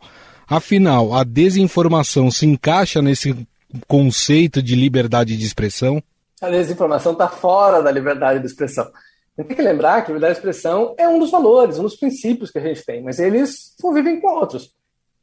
Afinal, 0.47 1.13
a 1.13 1.23
desinformação 1.23 2.29
se 2.29 2.45
encaixa 2.45 3.01
nesse 3.01 3.47
conceito 3.87 4.61
de 4.61 4.75
liberdade 4.75 5.37
de 5.37 5.45
expressão? 5.45 6.03
A 6.41 6.49
desinformação 6.49 7.13
está 7.13 7.29
fora 7.29 7.81
da 7.81 7.89
liberdade 7.89 8.41
de 8.41 8.45
expressão. 8.45 8.91
Tem 9.35 9.45
que 9.45 9.61
lembrar 9.61 10.01
que 10.01 10.11
a 10.11 10.13
liberdade 10.13 10.33
de 10.33 10.39
expressão 10.39 10.93
é 10.97 11.07
um 11.07 11.17
dos 11.17 11.31
valores, 11.31 11.79
um 11.79 11.83
dos 11.83 11.95
princípios 11.95 12.51
que 12.51 12.59
a 12.59 12.61
gente 12.61 12.85
tem, 12.85 13.01
mas 13.01 13.17
eles 13.17 13.73
convivem 13.81 14.19
com 14.19 14.27
outros. 14.27 14.71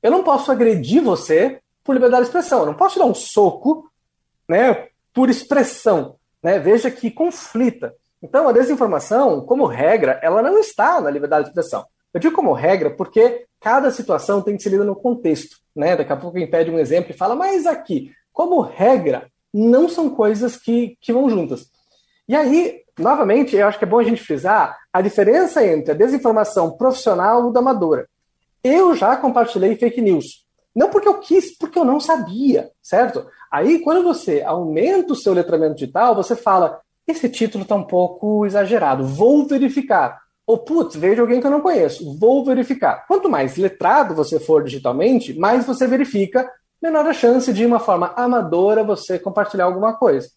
Eu 0.03 0.11
não 0.11 0.25
posso 0.25 0.51
agredir 0.51 1.03
você 1.03 1.61
por 1.85 1.92
liberdade 1.92 2.23
de 2.23 2.29
expressão, 2.29 2.61
eu 2.61 2.66
não 2.66 2.75
posso 2.75 2.94
te 2.94 2.99
dar 2.99 3.07
um 3.07 3.14
soco 3.14 3.90
né, 4.49 4.88
por 5.12 5.29
expressão. 5.31 6.16
Né? 6.42 6.59
Veja 6.59 6.90
que 6.90 7.11
conflita. 7.11 7.94
Então, 8.23 8.49
a 8.49 8.53
desinformação, 8.53 9.40
como 9.40 9.66
regra, 9.66 10.18
ela 10.23 10.42
não 10.42 10.59
está 10.59 11.01
na 11.01 11.11
liberdade 11.11 11.44
de 11.44 11.51
expressão. 11.51 11.85
Eu 12.12 12.20
digo 12.20 12.35
como 12.35 12.53
regra 12.53 12.90
porque 12.90 13.46
cada 13.61 13.90
situação 13.90 14.42
tem 14.42 14.57
que 14.57 14.62
ser 14.62 14.70
lida 14.70 14.85
no 14.85 14.96
contexto. 14.96 15.57
Né? 15.75 15.96
Daqui 15.96 16.12
a 16.12 16.16
pouco 16.16 16.37
alguém 16.37 16.51
pede 16.51 16.70
um 16.70 16.79
exemplo 16.79 17.12
e 17.12 17.16
fala, 17.16 17.35
mas 17.35 17.66
aqui, 17.66 18.12
como 18.33 18.61
regra, 18.61 19.29
não 19.53 19.88
são 19.88 20.11
coisas 20.11 20.57
que, 20.57 20.96
que 21.01 21.12
vão 21.12 21.31
juntas. 21.31 21.66
E 22.29 22.35
aí, 22.35 22.83
novamente, 22.99 23.57
eu 23.57 23.66
acho 23.66 23.79
que 23.79 23.85
é 23.85 23.88
bom 23.88 23.99
a 23.99 24.05
gente 24.05 24.23
frisar 24.23 24.77
a 24.92 25.01
diferença 25.01 25.64
entre 25.64 25.92
a 25.92 25.96
desinformação 25.96 26.77
profissional 26.77 27.49
e 27.49 27.53
da 27.53 27.61
amadora. 27.61 28.09
Eu 28.62 28.94
já 28.94 29.16
compartilhei 29.16 29.77
fake 29.77 30.01
news. 30.01 30.44
Não 30.74 30.88
porque 30.88 31.09
eu 31.09 31.18
quis, 31.18 31.56
porque 31.56 31.78
eu 31.78 31.85
não 31.85 31.98
sabia, 31.98 32.70
certo? 32.80 33.26
Aí, 33.50 33.80
quando 33.80 34.04
você 34.04 34.42
aumenta 34.42 35.12
o 35.12 35.16
seu 35.16 35.33
letramento 35.33 35.74
digital, 35.74 36.14
você 36.14 36.37
fala: 36.37 36.80
esse 37.06 37.28
título 37.28 37.62
está 37.62 37.74
um 37.74 37.85
pouco 37.85 38.46
exagerado, 38.46 39.04
vou 39.04 39.46
verificar. 39.46 40.20
Ou, 40.46 40.59
putz, 40.59 40.96
vejo 40.96 41.20
alguém 41.20 41.40
que 41.40 41.46
eu 41.46 41.50
não 41.50 41.61
conheço, 41.61 42.18
vou 42.18 42.44
verificar. 42.44 43.06
Quanto 43.06 43.28
mais 43.28 43.56
letrado 43.56 44.14
você 44.14 44.40
for 44.40 44.64
digitalmente, 44.64 45.38
mais 45.38 45.64
você 45.64 45.87
verifica, 45.87 46.50
menor 46.83 47.06
a 47.06 47.12
chance 47.12 47.52
de, 47.52 47.64
uma 47.64 47.78
forma 47.78 48.12
amadora, 48.16 48.83
você 48.83 49.18
compartilhar 49.18 49.66
alguma 49.66 49.94
coisa. 49.94 50.28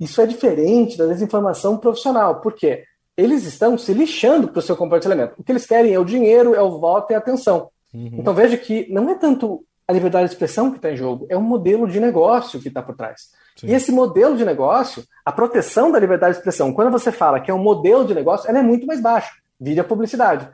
Isso 0.00 0.20
é 0.20 0.26
diferente 0.26 0.96
da 0.98 1.06
desinformação 1.06 1.78
profissional, 1.78 2.40
porque 2.40 2.82
eles 3.16 3.44
estão 3.44 3.76
se 3.78 3.92
lixando 3.92 4.48
para 4.48 4.58
o 4.58 4.62
seu 4.62 4.76
compartilhamento. 4.76 5.34
O 5.38 5.44
que 5.44 5.52
eles 5.52 5.66
querem 5.66 5.92
é 5.92 5.98
o 5.98 6.04
dinheiro, 6.04 6.54
é 6.54 6.62
o 6.62 6.80
voto 6.80 7.12
e 7.12 7.14
a 7.14 7.18
atenção. 7.18 7.68
Uhum. 7.94 8.10
Então 8.14 8.34
veja 8.34 8.56
que 8.56 8.90
não 8.90 9.10
é 9.10 9.14
tanto 9.14 9.64
a 9.86 9.92
liberdade 9.92 10.26
de 10.26 10.32
expressão 10.32 10.70
que 10.70 10.76
está 10.76 10.90
em 10.90 10.96
jogo, 10.96 11.26
é 11.28 11.36
um 11.36 11.42
modelo 11.42 11.88
de 11.88 12.00
negócio 12.00 12.60
que 12.60 12.68
está 12.68 12.82
por 12.82 12.96
trás. 12.96 13.30
Sim. 13.56 13.68
E 13.68 13.74
esse 13.74 13.92
modelo 13.92 14.36
de 14.36 14.44
negócio, 14.44 15.04
a 15.24 15.32
proteção 15.32 15.90
da 15.90 15.98
liberdade 15.98 16.34
de 16.34 16.38
expressão, 16.38 16.72
quando 16.72 16.90
você 16.90 17.12
fala 17.12 17.40
que 17.40 17.50
é 17.50 17.54
um 17.54 17.62
modelo 17.62 18.06
de 18.06 18.14
negócio, 18.14 18.48
ela 18.48 18.58
é 18.58 18.62
muito 18.62 18.86
mais 18.86 19.00
baixa, 19.00 19.30
via 19.60 19.84
publicidade. 19.84 20.48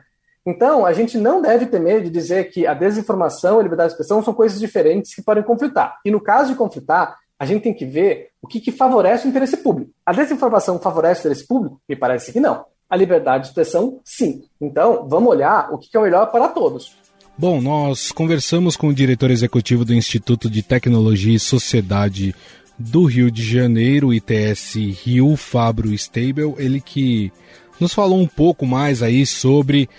Então, 0.45 0.85
a 0.85 0.93
gente 0.93 1.17
não 1.17 1.41
deve 1.41 1.65
ter 1.67 1.79
medo 1.79 2.05
de 2.05 2.09
dizer 2.09 2.45
que 2.45 2.65
a 2.65 2.73
desinformação 2.73 3.57
e 3.57 3.59
a 3.59 3.63
liberdade 3.63 3.89
de 3.89 3.93
expressão 3.93 4.23
são 4.23 4.33
coisas 4.33 4.59
diferentes 4.59 5.13
que 5.13 5.21
podem 5.21 5.43
conflitar. 5.43 5.99
E 6.03 6.11
no 6.11 6.19
caso 6.19 6.51
de 6.51 6.57
conflitar, 6.57 7.17
a 7.37 7.45
gente 7.45 7.63
tem 7.63 7.73
que 7.73 7.85
ver 7.85 8.29
o 8.41 8.47
que, 8.47 8.59
que 8.59 8.71
favorece 8.71 9.25
o 9.25 9.29
interesse 9.29 9.57
público. 9.57 9.91
A 10.05 10.11
desinformação 10.11 10.79
favorece 10.79 11.21
o 11.21 11.23
interesse 11.23 11.47
público? 11.47 11.79
Me 11.87 11.95
parece 11.95 12.33
que 12.33 12.39
não. 12.39 12.65
A 12.89 12.95
liberdade 12.95 13.43
de 13.43 13.49
expressão, 13.49 13.99
sim. 14.03 14.43
Então, 14.59 15.07
vamos 15.07 15.29
olhar 15.29 15.71
o 15.71 15.77
que, 15.77 15.89
que 15.89 15.95
é 15.95 15.99
o 15.99 16.03
melhor 16.03 16.31
para 16.31 16.47
todos. 16.47 16.97
Bom, 17.39 17.61
nós 17.61 18.11
conversamos 18.11 18.75
com 18.75 18.89
o 18.89 18.93
diretor 18.93 19.31
executivo 19.31 19.85
do 19.85 19.93
Instituto 19.93 20.49
de 20.49 20.61
Tecnologia 20.61 21.33
e 21.33 21.39
Sociedade 21.39 22.35
do 22.77 23.05
Rio 23.05 23.31
de 23.31 23.49
Janeiro, 23.49 24.13
ITS 24.13 24.75
Rio, 25.05 25.37
Fabro 25.37 25.93
Stable, 25.93 26.53
ele 26.57 26.81
que 26.81 27.31
nos 27.79 27.93
falou 27.93 28.19
um 28.19 28.27
pouco 28.27 28.65
mais 28.65 29.01
aí 29.01 29.25
sobre 29.25 29.89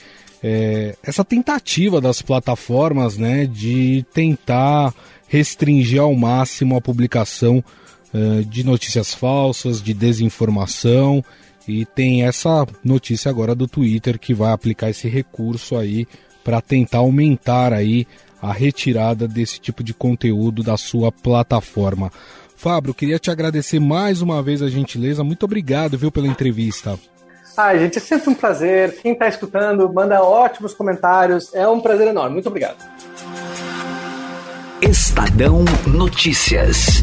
é, 0.42 0.94
essa 1.03 1.24
tentativa 1.24 1.98
das 1.98 2.20
plataformas, 2.20 3.16
né, 3.16 3.46
de 3.46 4.05
tentar 4.12 4.94
restringir 5.26 5.98
ao 5.98 6.14
máximo 6.14 6.76
a 6.76 6.81
publicação 6.83 7.64
uh, 8.12 8.44
de 8.44 8.62
notícias 8.64 9.14
falsas, 9.14 9.81
de 9.81 9.94
desinformação, 9.94 11.24
e 11.66 11.87
tem 11.87 12.22
essa 12.22 12.66
notícia 12.85 13.31
agora 13.31 13.55
do 13.55 13.66
Twitter 13.66 14.18
que 14.18 14.35
vai 14.35 14.53
aplicar 14.53 14.90
esse 14.90 15.09
recurso 15.09 15.74
aí 15.74 16.07
para 16.42 16.61
tentar 16.61 16.98
aumentar 16.98 17.72
aí 17.72 18.07
a 18.40 18.53
retirada 18.53 19.29
desse 19.29 19.61
tipo 19.61 19.83
de 19.83 19.92
conteúdo 19.92 20.62
da 20.62 20.76
sua 20.76 21.12
plataforma. 21.12 22.11
Fábio, 22.57 22.94
queria 22.94 23.18
te 23.18 23.31
agradecer 23.31 23.81
mais 23.81 24.20
uma 24.20 24.42
vez 24.42 24.62
a 24.62 24.68
gentileza. 24.68 25.24
Muito 25.24 25.44
obrigado, 25.44 25.96
viu, 25.96 26.11
pela 26.11 26.26
entrevista. 26.26 26.98
Ai, 27.57 27.79
gente, 27.79 27.98
é 27.98 28.00
sempre 28.00 28.31
um 28.31 28.35
prazer. 28.35 28.98
Quem 29.00 29.12
está 29.12 29.29
escutando, 29.29 29.92
manda 29.92 30.22
ótimos 30.22 30.74
comentários. 30.74 31.55
É 31.55 31.66
um 31.66 31.81
prazer 31.81 32.09
enorme. 32.09 32.35
Muito 32.35 32.48
obrigado. 32.48 32.79
Estadão 34.81 35.64
Notícias. 35.87 37.03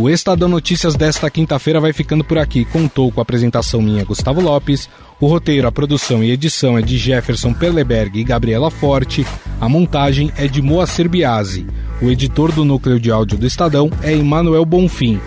O 0.00 0.08
Estadão 0.08 0.48
Notícias 0.48 0.94
desta 0.94 1.28
quinta-feira 1.28 1.78
vai 1.78 1.92
ficando 1.92 2.24
por 2.24 2.38
aqui. 2.38 2.64
Contou 2.64 3.12
com 3.12 3.20
a 3.20 3.22
apresentação 3.22 3.82
minha, 3.82 4.02
Gustavo 4.02 4.40
Lopes. 4.40 4.88
O 5.20 5.26
roteiro, 5.26 5.68
a 5.68 5.72
produção 5.72 6.24
e 6.24 6.30
edição 6.30 6.78
é 6.78 6.80
de 6.80 6.96
Jefferson 6.96 7.52
Perleberg 7.52 8.18
e 8.18 8.24
Gabriela 8.24 8.70
Forte. 8.70 9.26
A 9.60 9.68
montagem 9.68 10.32
é 10.38 10.48
de 10.48 10.62
Moacir 10.62 11.06
Biasi. 11.06 11.66
O 12.00 12.08
editor 12.08 12.50
do 12.50 12.64
núcleo 12.64 12.98
de 12.98 13.10
áudio 13.10 13.36
do 13.36 13.46
Estadão 13.46 13.90
é 14.02 14.14
Emanuel 14.14 14.64
Bonfim. 14.64 15.20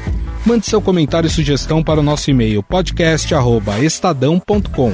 Mande 0.44 0.66
seu 0.66 0.82
comentário 0.82 1.28
e 1.28 1.30
sugestão 1.30 1.84
para 1.84 2.00
o 2.00 2.04
nosso 2.04 2.32
e-mail 2.32 2.64
podcast@estadão.com. 2.64 4.92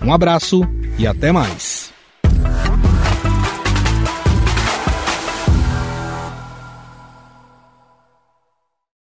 Um 0.00 0.14
abraço 0.14 0.66
e 0.98 1.06
até 1.06 1.30
mais. 1.30 1.89